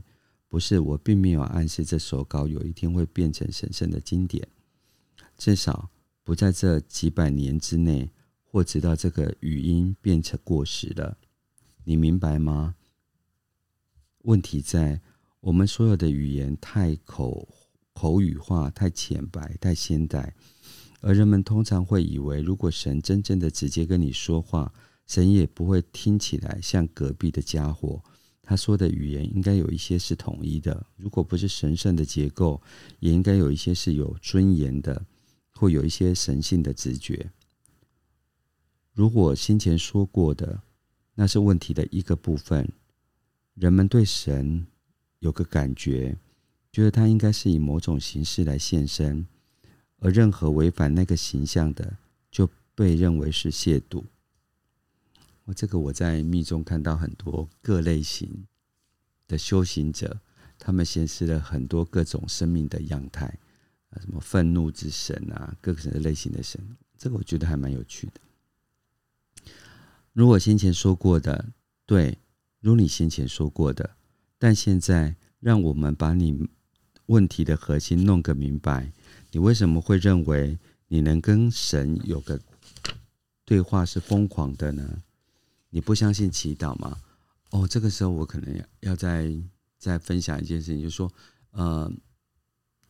[0.47, 4.47] 不是，我并没有暗示这手稿有一天会变成神圣的经典，
[5.38, 5.89] 至少
[6.24, 8.10] 不在这几百年之内，
[8.43, 11.18] 或直到这个语音变成过时了。
[11.84, 12.76] 你明白吗？
[14.24, 15.01] 问题在
[15.46, 17.48] 我们所有的语言太口
[17.93, 20.34] 口语化、太浅白、太现代，
[21.02, 24.74] 而人们通常会以为，如果神真正的直接跟你说话。
[25.06, 28.02] 神也不会听起来像隔壁的家伙。
[28.41, 32.60] 他说的语言应该有一些是统一的，如果不是神圣的结构，
[33.00, 35.06] 也应该有一些是有尊严的，
[35.52, 37.30] 或有一些神性的直觉。
[38.93, 40.64] 如果先前说过的，
[41.14, 42.68] 那是问题的一个部分。
[43.54, 44.66] 人们对神
[45.26, 46.15] 有个感觉，
[46.71, 49.26] 觉得他应该是以某种形式来现身，
[49.97, 51.97] 而任何违反那个形象的，
[52.30, 54.03] 就被认为是亵渎。
[55.45, 58.45] 我这个我在密中看到很多各类型
[59.28, 60.19] 的修行者，
[60.59, 63.26] 他们显示了很多各种生命的样态
[63.89, 66.61] 啊，什么愤怒之神啊，各种类型的神，
[66.99, 69.41] 这个我觉得还蛮有趣的。
[70.13, 71.45] 如果先前说过的，
[71.88, 72.19] 对，
[72.59, 73.95] 如你先前说过的，
[74.38, 76.47] 但现在让我们把你
[77.07, 78.91] 问题的核心弄个明白，
[79.31, 80.57] 你为什么会认为
[80.88, 82.39] 你能跟神有个
[83.43, 85.03] 对话是疯狂的呢？
[85.69, 86.97] 你不相信祈祷吗？
[87.51, 89.31] 哦，这个时候我可能要再
[89.77, 91.11] 再分享一件事情，就是说，
[91.51, 91.91] 呃，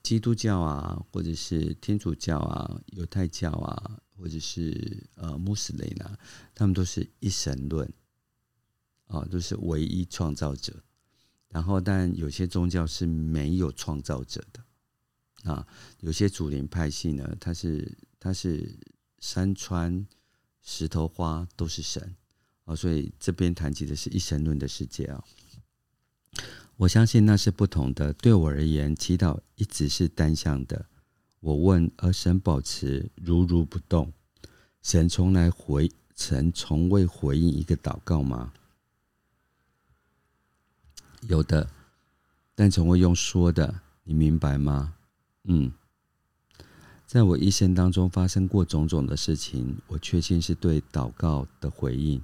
[0.02, 6.18] 基督教啊，或者是天主教啊，犹太教啊，或者是呃穆斯林啊，
[6.54, 7.92] 他们都是一神论，
[9.08, 10.74] 啊，都是唯一创造者。
[11.50, 15.66] 然后，但有些宗教是没有创造者的，啊，
[16.02, 18.78] 有些祖灵派系呢，它是它是
[19.20, 20.06] 山川
[20.62, 22.16] 石头花都是神。
[22.66, 25.24] 啊，所以这边谈及的是一神论的世界啊。
[26.78, 28.12] 我相信那是不同的。
[28.14, 30.88] 对我而言，祈祷一直是单向的。
[31.42, 34.12] 我问，而神保持如如不动。
[34.82, 38.52] 神从来回，神从未回应一个祷告吗？
[41.28, 41.68] 有的，
[42.54, 43.82] 但从未用说的。
[44.08, 44.94] 你明白吗？
[45.46, 45.74] 嗯，
[47.08, 52.22] 在我一生当中发生过种种的事情，我确信是对祷告的回应。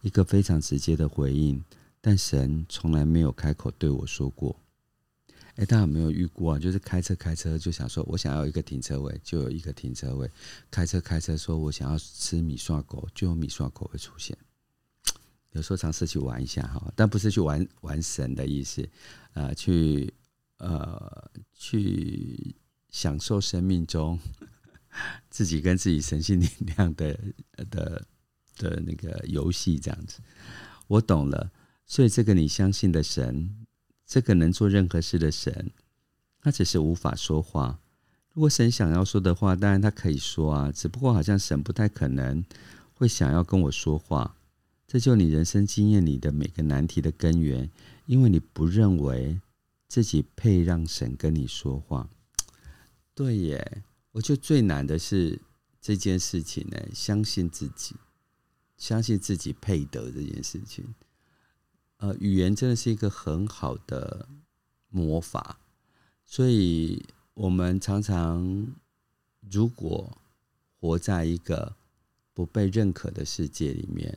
[0.00, 1.60] 一个非常直接的回应，
[2.00, 4.54] 但神从来没有开口对我说过。
[5.56, 6.58] 哎，大家有没有遇过啊？
[6.58, 10.28] 就是开车开车就想说，我想要一个停车位，就有一个停车位；
[10.70, 14.38] 开车开车说我想要吃米刷狗，就有米刷狗会出现。
[15.52, 18.88] 有时候尝试去玩一下哈，但不是去玩玩神的意思，
[19.32, 20.12] 呃，去
[20.58, 22.56] 呃去
[22.90, 24.18] 享受生命中
[25.30, 27.18] 自己跟自己神性力量的
[27.70, 28.06] 的。
[28.60, 30.18] 的那个游戏这样子，
[30.88, 31.48] 我懂了。
[31.86, 33.54] 所以这个你相信的神，
[34.04, 35.70] 这个能做任何事的神，
[36.40, 37.78] 他只是无法说话。
[38.34, 42.44] 如果神想要说的话，当然他可以说啊，只不过好像神不太可能
[42.94, 44.34] 会想要跟我说话。
[44.88, 47.70] 这就你人生经验里的每个难题的根源，
[48.06, 49.40] 因为你不认为
[49.86, 52.10] 自己配让神跟你说话。
[53.14, 55.40] 对耶，我觉得最难的是
[55.80, 57.94] 这件事情呢，相信自己。
[58.78, 60.94] 相信自己配得这件事情，
[61.96, 64.28] 呃，语言真的是一个很好的
[64.88, 65.58] 魔法，
[66.24, 68.68] 所以我们常常
[69.50, 70.16] 如果
[70.78, 71.74] 活在一个
[72.32, 74.16] 不被认可的世界里面，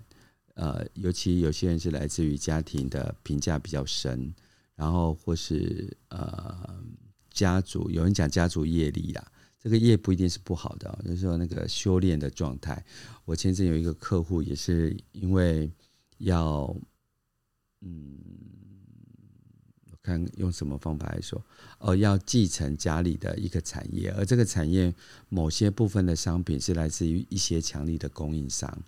[0.55, 4.33] 呃，尤其有些人是来自于家庭的评价比较深，
[4.75, 6.83] 然后或是呃
[7.29, 9.31] 家族，有人讲家族业力啦。
[9.63, 12.83] 这个业不一定是不好的，就是说那个修炼的状态。
[13.25, 15.71] 我前阵有一个客户，也是因为
[16.17, 16.75] 要，
[17.81, 18.17] 嗯，
[19.91, 21.39] 我看用什么方法来说，
[21.77, 24.91] 哦，要继承家里的一个产业，而这个产业
[25.29, 28.83] 某些部分的商品是来自于一些强力的供应商，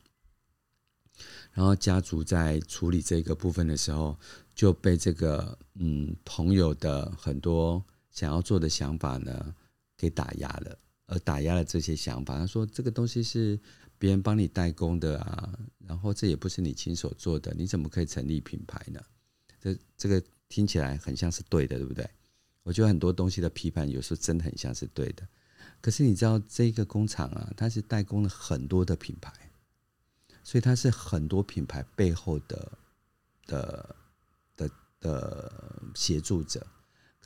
[1.53, 4.19] 然后家族在处理这个部分的时候，
[4.53, 9.55] 就被这个嗯朋友的很多想要做的想法呢。
[9.95, 12.37] 给打压了，而打压了这些想法。
[12.37, 13.57] 他说：“这个东西是
[13.97, 18.99] 别人帮你代工的啊，然后这也不是你亲手做的，你怎么可以成立品牌呢？”
[19.61, 22.05] 这这个听起来很像是对的，对不对？
[22.63, 25.25] 我觉得很多东西的批判有时候真的很像是对的。
[25.79, 29.31] 可是你知道，这个工厂啊，它是代工了很多的品牌，
[30.43, 32.71] 所以它是很多品牌背后的
[33.47, 33.95] 的
[34.55, 34.69] 的
[34.99, 36.65] 的协助者。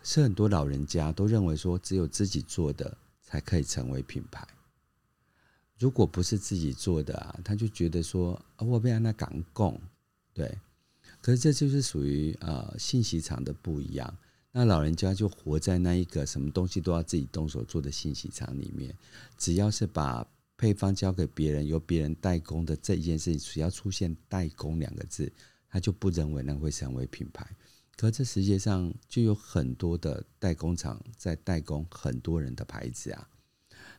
[0.04, 4.48] 是很多老人家都认为说，只有自己做的才可以成为品牌。
[5.78, 9.80] 如果不是自己做的啊，他就觉得说，啊，我被那港共，
[10.34, 10.58] 对。
[11.22, 14.18] 可是这就是属于呃信息场的不一样。
[14.52, 18.96] 那老人家就活在那一个什么东西都要自己动手做的信息场里面。
[19.38, 20.26] 只要是把
[20.58, 25.32] 配方交给别人，由别人代工的这一件事情，只要出现“代工”两个字，
[25.70, 27.48] 他就不认为那会成为品牌。
[27.96, 33.30] 可这世界上就有很多的代工厂在代工很多人的牌子啊，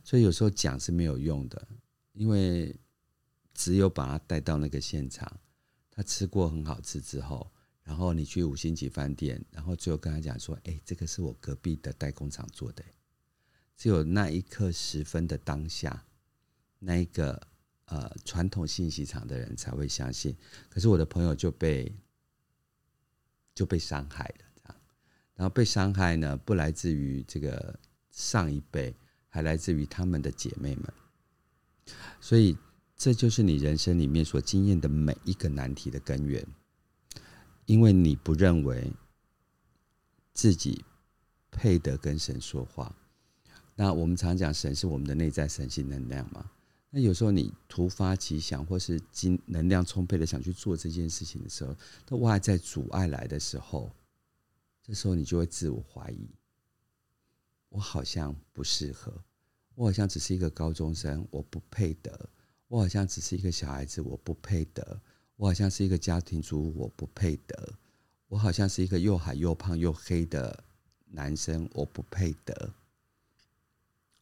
[0.03, 1.67] 所以有时候讲是没有用的，
[2.13, 2.75] 因为
[3.53, 5.39] 只有把他带到那个现场，
[5.89, 7.51] 他吃过很好吃之后，
[7.83, 12.83] 然后你去五星级饭店，然后最后跟他讲说：“哎，这个是我隔壁的代工厂做的。”
[13.75, 16.05] 只有那一刻十分的当下，
[16.79, 17.39] 那一个
[17.85, 20.35] 呃传统信息场的人才会相信。
[20.69, 21.93] 可是我的朋友就被。
[23.55, 24.81] 就被伤害了，这样，
[25.35, 27.77] 然后被伤害呢，不来自于这个
[28.09, 28.95] 上一辈，
[29.27, 30.93] 还来自于他们的姐妹们。
[32.21, 32.57] 所以，
[32.95, 36.47] 这就是你人生里面所经验的每一个难题的根源，
[37.65, 38.93] 因为你不认为
[40.31, 40.85] 自己
[41.51, 42.95] 配得跟神说话。
[43.75, 46.49] 那我们常讲，神是我们的内在神性能量嘛。
[46.91, 51.75] 那有时候你突发奇想，或是精能量充沛的想去做这件事情的时候，
[52.05, 53.91] 它外在阻碍来的时候，
[54.81, 56.27] 这时候你就会自我怀疑：
[57.69, 59.13] 我好像不适合，
[59.75, 62.11] 我好像只是一个高中生，我不配得；
[62.67, 64.83] 我好像只是一个小孩子，我不配得；
[65.35, 67.55] 我好像是一个家庭主妇，我不配得；
[68.27, 70.63] 我好像是一个又矮又胖又黑的
[71.05, 72.73] 男生，我不配得。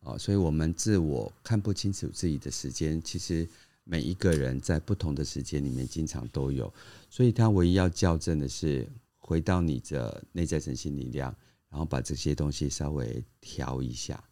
[0.02, 3.48] 啊，所以我们自我看不清楚自己的时间，其实
[3.84, 6.74] 每一个人在不同的时间里面经常都有，
[7.10, 8.88] 所以他唯一要校正的是
[9.18, 11.36] 回到你的内在神性力量，
[11.70, 14.24] 然后把这些东西稍微调一下。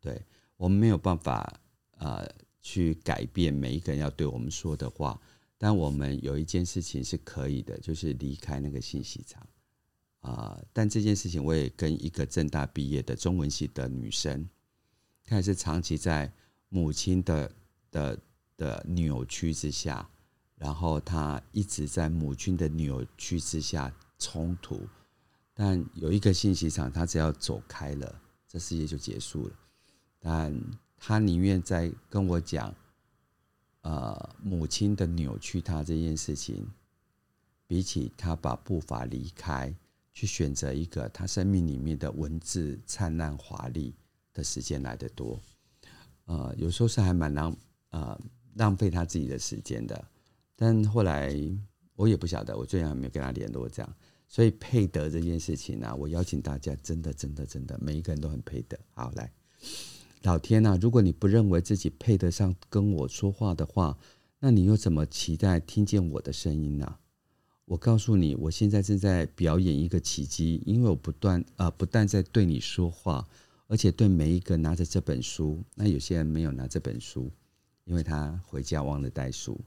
[0.00, 0.20] 对，
[0.56, 1.60] 我们没有办法
[1.98, 2.28] 呃
[2.60, 5.20] 去改变每一个人要对我们说的话，
[5.58, 9.44] 但我们有一件事情是可以的，就是离开那个信息场
[10.20, 14.48] 啊、但这件事情我也跟一个政大毕业的中文系的女生。
[15.24, 16.30] 他也是长期在
[16.68, 17.50] 母亲的
[17.90, 18.18] 的
[18.56, 20.08] 的扭曲之下，
[20.56, 24.86] 然后他一直在母亲的扭曲之下冲突，
[25.52, 29.54] 但有一个信息场，他只要走开了，这世界就结束了。
[30.20, 30.58] 但
[30.96, 32.74] 他宁愿在跟我讲，
[33.82, 36.66] 呃，母亲的扭曲他这件事情，
[37.66, 39.74] 比起他把步伐离开，
[40.12, 43.94] 去选择一个他生命里面的文字灿烂华丽。
[44.34, 45.40] 的时间来得多，
[46.26, 47.56] 呃，有时候是还蛮浪，
[47.90, 48.20] 呃，
[48.54, 50.04] 浪费他自己的时间的。
[50.56, 51.34] 但后来
[51.94, 53.94] 我也不晓得，我最近还没有跟他联络这样。
[54.26, 58.76] 所以配得这件事情呢、我邀请大家，真的，真的，真的，每一个人都很配得。
[58.90, 59.32] 好，来，
[60.22, 63.96] 老天呐、如果你不认为自己配得上跟我说话的话，
[64.40, 66.96] 那你又怎么期待听见我的声音呢？
[67.66, 73.28] 我告诉你，我现在正在表演一个奇迹，因为我不断啊、呃，不但在对你说话。
[73.74, 77.28] 而且对每一个拿着这本书，那有些人没有拿这本书，
[77.82, 79.60] 因为他回家忘了带书，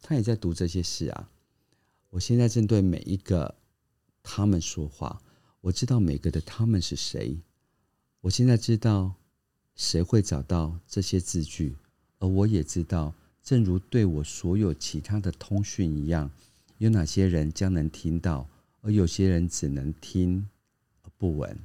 [0.00, 1.30] 他也在读这些事啊。
[2.08, 3.54] 我现在正对每一个
[4.22, 5.20] 他们说话，
[5.60, 7.38] 我知道每个的他们是谁。
[8.22, 9.12] 我现在知道
[9.74, 11.76] 谁会找到这些字句，
[12.18, 16.30] 而我也知道，正如对我所有其他的通讯一样，
[16.78, 18.48] 有哪些人将能听到，
[18.80, 20.48] 而有些人只能听
[21.02, 21.58] 而不闻。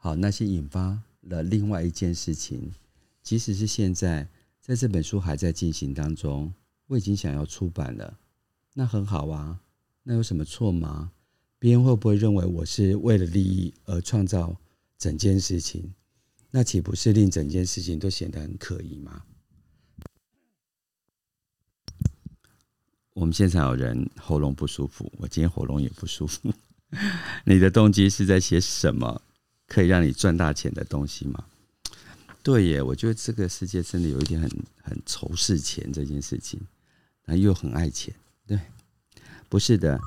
[0.00, 2.72] 好，那些引发了另外一件事情，
[3.22, 4.28] 即使是现在，
[4.60, 6.54] 在这本书还在进行当中，
[6.86, 8.18] 我已经想要出版了，
[8.74, 9.60] 那很好啊，
[10.04, 11.10] 那有什么错吗？
[11.58, 14.56] 别人会不会认为我是为了利益而创造
[14.96, 15.92] 整件事情？
[16.52, 19.24] 那岂不是令整件事情都显得很可疑吗？
[23.14, 26.54] 我们现场有人喉咙不舒服，我今天喉咙也不舒服。
[27.44, 29.20] 你的动机是在写什么
[29.68, 31.44] 可以让你赚大钱的东西吗？
[32.42, 34.50] 对耶，我觉得这个世界真的有一点很
[34.82, 36.58] 很仇视钱这件事情，
[37.24, 38.14] 然后又很爱钱。
[38.46, 38.58] 对，
[39.48, 40.00] 不是的，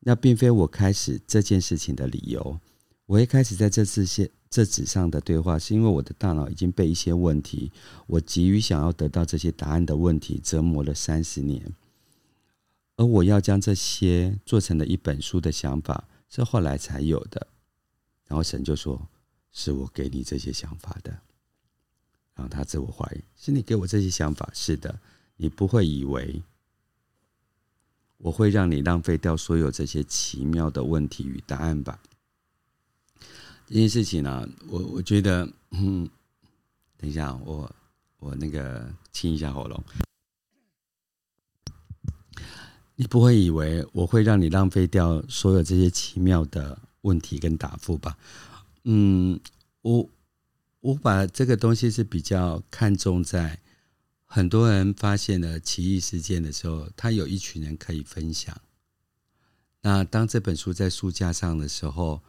[0.00, 2.58] 那并非我开始这件事情的理由。
[3.06, 7.70] 我一开始在这次写这纸上的对话，是因为我的大脑已经被一些问题，
[8.06, 11.62] 我急于想要得到这些答案的问题折磨了三十年。
[12.96, 17.46] 而我要将这些做成了一本书的想法，是后来才有的。
[18.26, 19.00] 然后神就说
[19.52, 21.10] ：“是我给你这些想法的。”
[22.34, 24.98] 然后他自我怀疑：“是你给我这些想法？”是的，
[25.36, 26.42] 你不会以为
[28.16, 32.00] 我会让你浪费掉所有这些奇妙的问题与答案吧？
[33.66, 36.08] 这件事情呢、我我觉得，嗯，
[36.96, 37.70] 等一下，我
[38.18, 39.82] 我那个清一下喉咙。
[42.96, 48.18] 你不会以为我会让你浪费掉所有这些奇妙的问题跟答复吧？
[48.84, 49.40] 嗯，
[49.80, 50.10] 我
[50.80, 53.60] 我把这个东西是比较看重在
[54.26, 58.60] 很多人发现了奇异事件的时候，他有一群人可以分享。
[59.82, 62.22] 那当这本书在书架上的时候，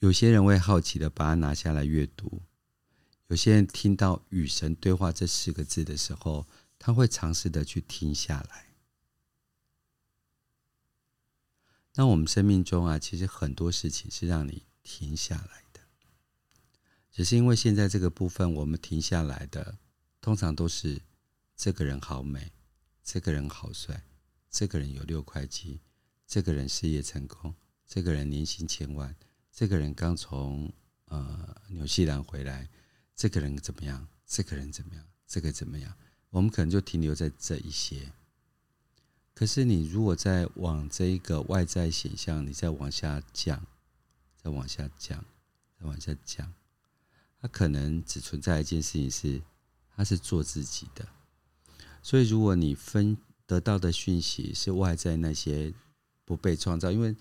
[0.00, 2.42] 有些人会好奇的把它拿下来阅读，
[3.28, 6.46] 有些人听到“与神对话”这四个字的时候，
[6.78, 8.65] 他会尝试的去听下来。
[11.98, 15.80] 那我们生命中啊，其实很多事情是让你停下来的，
[17.10, 19.78] 只是因为现在这个部分，我们停下来的
[20.20, 21.00] 通常都是
[21.56, 22.52] 这个人好美，
[23.02, 24.04] 这个人好帅，
[24.50, 25.80] 这个人有六块肌，
[26.26, 27.54] 这个人事业成功，
[27.86, 29.16] 这个人年薪千万，
[29.50, 30.70] 这个人刚从
[31.06, 32.68] 呃纽西兰回来，
[33.14, 34.06] 这个人怎么样？
[34.26, 35.02] 这个人怎么样？
[35.26, 35.96] 这个怎么样？
[36.28, 38.12] 我们可能就停留在这一些。
[39.38, 43.62] 可是，你如果再往这一个外在显象，你再往下降，
[44.42, 45.22] 再往下降，
[45.78, 46.54] 再往下降，
[47.38, 49.42] 它可能只存在一件事情是，
[49.94, 51.06] 它是做自己的。
[52.02, 53.14] 所以，如果你分
[53.44, 55.74] 得到的讯息是外在那些
[56.24, 57.14] 不被创造，因为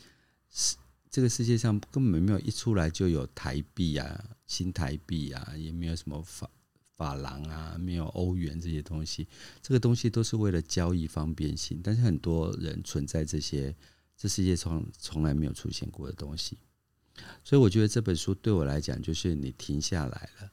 [0.49, 0.78] 是
[1.09, 6.49] 这个世界上根本没有一出来就有台币啊、新台币啊，也没有什么法。
[6.95, 9.27] 法郎啊，没有欧元这些东西，
[9.61, 11.81] 这个东西都是为了交易方便性。
[11.83, 13.75] 但是很多人存在这些，
[14.15, 16.57] 这世界从从来没有出现过的东西。
[17.43, 20.51] 所以我觉得这本书对我来讲，就是你停下来了，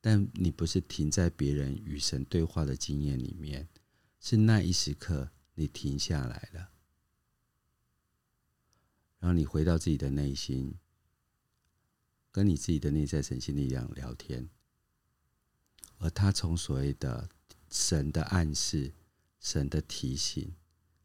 [0.00, 3.68] 但你不是停在别人与神对话的经验里面，
[4.20, 6.70] 是那一时刻你停下来了，
[9.18, 10.74] 然后你回到自己的内心，
[12.30, 14.48] 跟你自己的内在神性力量聊天。
[15.98, 17.28] 而他从所谓的
[17.70, 18.92] 神的暗示、
[19.40, 20.54] 神的提醒、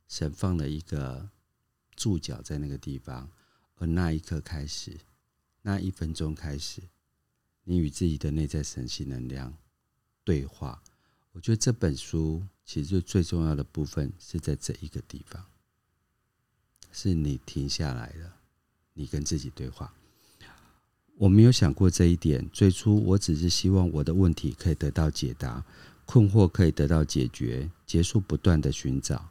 [0.08, 1.30] 神放了一个
[1.96, 3.30] 注脚在那个地方，
[3.78, 5.00] 而那一刻开始，
[5.62, 6.82] 那一分钟开始，
[7.64, 9.58] 你与自己的内在神性能量
[10.24, 10.82] 对话。
[11.32, 15.46] 我觉得这本书其实最重要的部分是在这一个地方，
[16.92, 18.36] 是你停下来了，
[18.94, 19.94] 你跟自己对话。
[21.22, 22.50] 我没有想过这一点。
[22.52, 25.64] 最初，我只是希望我的问题可以得到解答，
[26.04, 29.30] 困惑可以得到解决，结束不断的寻找。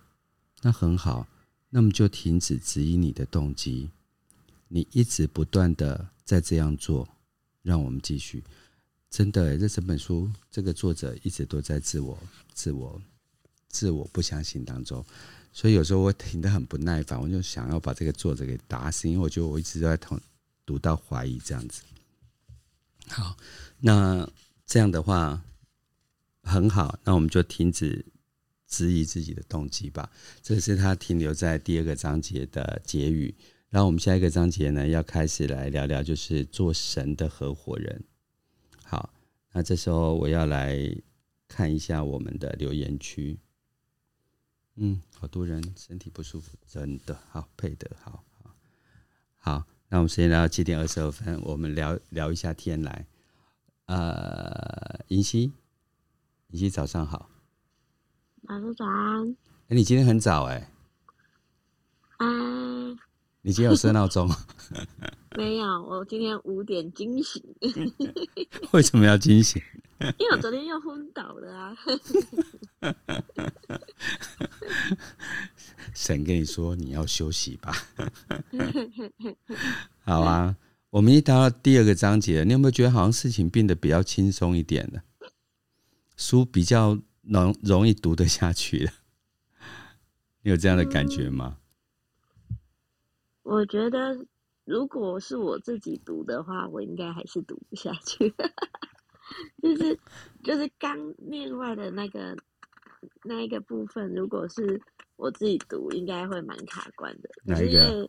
[0.62, 1.26] 那很好，
[1.68, 3.90] 那么就停止质疑你的动机。
[4.68, 7.08] 你一直不断的在这样做，
[7.62, 8.44] 让我们继续。
[9.10, 12.16] 真的，这整本书，这个作者一直都在自我、
[12.54, 13.02] 自我、
[13.68, 15.04] 自我不相信当中。
[15.52, 20.16] 所以有时候我听得很不耐烦，我就想要把这个作者给打死，因为我觉得我一直都在同。
[20.70, 21.82] 读到怀疑这样子，
[23.08, 23.36] 好，
[23.80, 24.30] 那
[24.64, 25.42] 这样的话
[26.44, 28.06] 很好，那我们就停止
[28.68, 30.12] 质疑自己的动机吧。
[30.40, 33.34] 这是他停留在第二个章节的结语。
[33.68, 38.04] 然后我们下一个章节呢，要开始来聊聊，就是做神的合伙人。
[38.84, 39.12] 好，
[39.50, 40.78] 那这时候我要来
[41.48, 43.40] 看一下我们的留言区。
[44.76, 48.54] 嗯，好多人身体不舒服，真的好，配得好好
[49.36, 49.66] 好。
[49.92, 53.06] 那我们时间来到七点二十二分，我们聊聊一下天来。
[53.86, 55.52] 呃，银溪，
[56.50, 57.28] 银溪早上好。
[58.42, 59.36] 老师早安。
[59.66, 60.70] 哎，你今天很早哎。
[62.18, 62.26] 啊。
[63.42, 64.30] 你今天有设闹钟？
[65.36, 67.42] 没有，我今天五点惊醒。
[68.70, 69.60] 为什么要惊醒？
[70.18, 71.76] 因为我昨天又昏倒了啊。
[75.94, 77.72] 神跟你说你要休息吧。
[80.02, 80.56] 好啊，
[80.90, 85.02] 我们一到第二个章节，你有没有觉得好像事情变得比较轻松一点了？
[86.16, 88.92] 书比较容容易读得下去了。
[90.42, 91.58] 你有这样的感觉吗？
[93.42, 94.26] 我觉得，
[94.64, 98.32] 如果是我自己读的话，我应该还是读不下去。
[99.62, 99.98] 就是
[100.42, 102.36] 就是刚念外的那个
[103.24, 104.80] 那一个部分，如果是
[105.20, 107.30] 我自己读，应该会蛮卡关的。
[107.44, 108.08] 哪一个？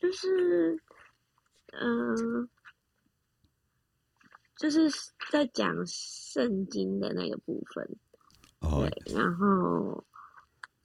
[0.00, 0.78] 就是
[1.72, 2.48] 嗯、呃，
[4.56, 4.90] 就是
[5.30, 7.96] 在讲圣经的那个部分。
[8.60, 8.86] 哦。
[8.88, 10.04] 对，然后。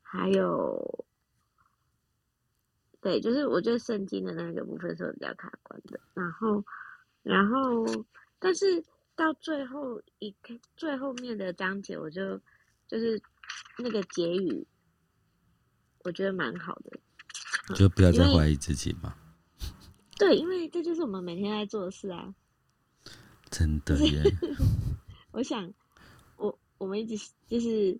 [0.09, 1.05] 还有，
[3.01, 5.99] 对，就是我觉得圣经的那个部分是比较卡关的。
[6.13, 6.63] 然后，
[7.23, 7.85] 然后，
[8.39, 8.81] 但是
[9.13, 12.39] 到最后一个最后面的章节，我就
[12.87, 13.21] 就是
[13.77, 14.67] 那个结语，
[16.03, 16.99] 我觉得蛮好的。
[17.75, 19.15] 就不要再怀疑自己嘛。
[20.17, 22.33] 对，因为这就是我们每天在做的事啊。
[23.49, 24.23] 真的耶。
[25.31, 25.73] 我想，
[26.37, 27.99] 我我们一直就是。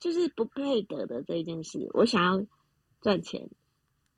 [0.00, 2.46] 就是不配得的这一件事，我想要
[3.02, 3.50] 赚钱，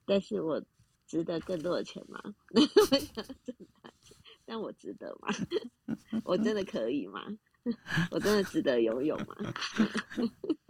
[0.04, 0.64] 但是我
[1.08, 2.22] 值得更多的钱吗？
[2.54, 5.34] 我想要赚大钱，但我值得吗？
[6.22, 7.20] 我真的可以吗？
[8.10, 9.36] 我真的值得游泳吗？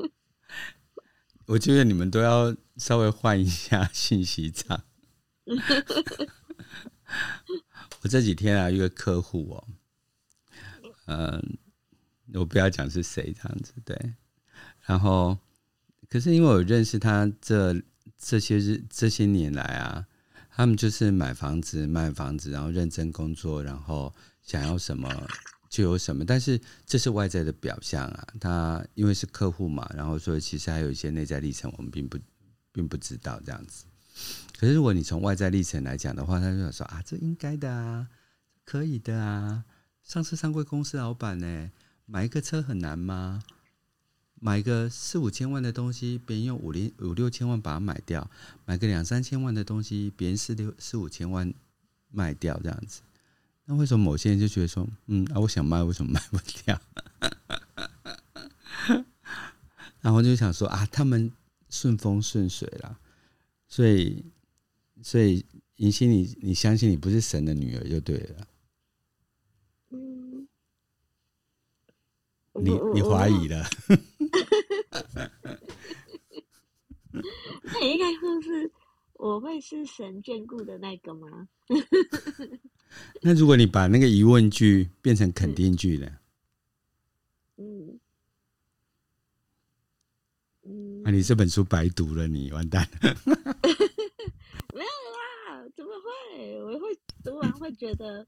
[1.46, 4.84] 我觉得你们都要稍微换一下信息场。
[8.02, 9.68] 我这几天啊，一个客户哦，
[11.06, 11.58] 嗯，
[12.34, 14.14] 我不要讲是谁，这样子对。
[14.82, 15.38] 然后，
[16.08, 17.82] 可是因为我认识他这
[18.16, 20.06] 这些日这些年来啊，
[20.50, 25.08] 他们就是买房子卖房子，然后认真工作，然后想要什么
[25.72, 26.22] 就有什么。
[26.22, 32.18] 但是这是外在的表象啊，他因为是客户嘛，然后所以其实还有一些内在历程，我们并不
[32.70, 33.86] 并不知道这样子。
[34.58, 38.06] 可是如果你从外在历程来讲的话，他就想说啊，这应该的啊，
[38.66, 39.64] 可以的啊，
[40.02, 41.70] 上次上柜公司老板呢，
[42.04, 43.42] 买一个车很难吗？
[44.38, 48.28] 买个四五千万的东西，别人用五零五六千万把它买掉；
[48.66, 51.54] 买个两三千万的东西，别人四六四五千万
[52.10, 53.00] 卖掉，这样子。
[53.64, 56.80] 那为什么某些人就觉得说，嗯啊，我想卖，为什么卖不掉？
[60.00, 61.32] 然后就想说啊，他们
[61.70, 62.98] 顺风顺水了，
[63.68, 64.24] 所以，
[65.02, 65.44] 所以
[65.76, 68.48] 银心，你你相信你不是神的女儿就对了。
[72.54, 73.64] 你你怀疑了？
[77.64, 78.70] 那应该说是
[79.14, 81.48] 我会是神眷顾的那个吗？
[83.22, 86.08] 那如果你把那个疑问句变成肯定句呢？
[87.56, 88.00] 嗯
[90.64, 93.14] 嗯，那你这本书白读了，你完蛋了。
[94.74, 96.62] 没有啦，怎么会？
[96.62, 98.26] 我会读完会觉得。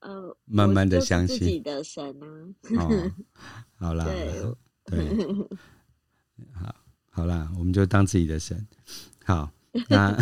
[0.00, 2.26] 呃，慢慢的相信自己的神啊。
[2.76, 3.12] 哦，
[3.78, 4.42] 好啦，对，
[4.86, 5.48] 对，
[6.52, 6.74] 好，
[7.10, 8.66] 好啦，我们就当自己的神。
[9.24, 9.52] 好，
[9.88, 10.16] 那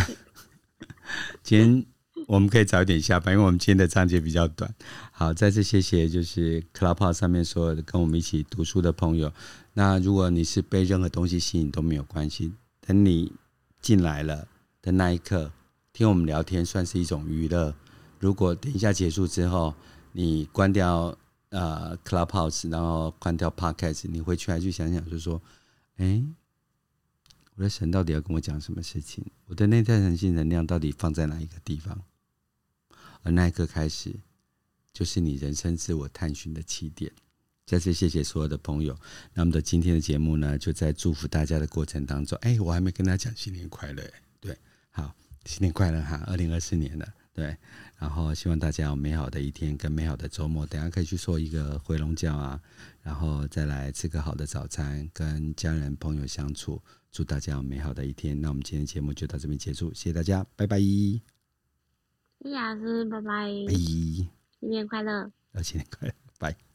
[1.43, 1.87] 今 天
[2.31, 4.73] 我们可以早一点下班，因为我们今天的章节比较短。
[5.11, 9.33] 好，再次谢谢，就是 Clubhouse 上面所有的跟我们一起读书的朋友。
[9.73, 12.53] 那如果你是被任何东西吸引都没有关系，
[12.83, 13.33] 等你
[13.83, 14.47] 进来了
[14.81, 15.51] 的那一刻，
[15.93, 17.75] 听我们聊天算是一种娱乐。
[18.21, 19.75] 如果等一下结束之后，
[20.13, 21.13] 你关掉
[21.49, 25.43] 呃 Clubhouse，然后关掉 Podcast，你回去还去想想，就说，
[25.97, 26.23] 哎、
[27.57, 29.27] 我的神到底要跟我讲什么事情？
[29.47, 32.01] 我的内在神性能量到底放在哪一个地方？
[33.23, 34.15] 而那一刻开始，
[34.93, 37.11] 就是你人生自我探寻的起点。
[37.67, 38.99] 再次谢谢所有的朋友。
[39.33, 44.03] 那么的今天的节目呢，就在祝福大家的过程当中，哎、我还没跟大家讲新年快乐，
[44.41, 44.59] 对，
[44.91, 45.15] 好，
[45.45, 47.57] 新年快乐哈，二零二四年了，对。
[47.97, 52.61] 然后希望大家有美好的一天跟美好的周末，等下可以去做一个回笼觉啊，
[53.03, 58.41] 然后再来吃个好的早餐，跟家人朋友相处，祝大家有美好的一天。
[58.41, 60.81] 那我们今天节目就到这边结束，谢谢大家，拜拜。
[62.41, 63.31] 李老师，拜拜。
[63.67, 63.75] 拜，
[64.59, 65.31] 新年快乐，
[65.63, 66.70] 新年快乐，拜。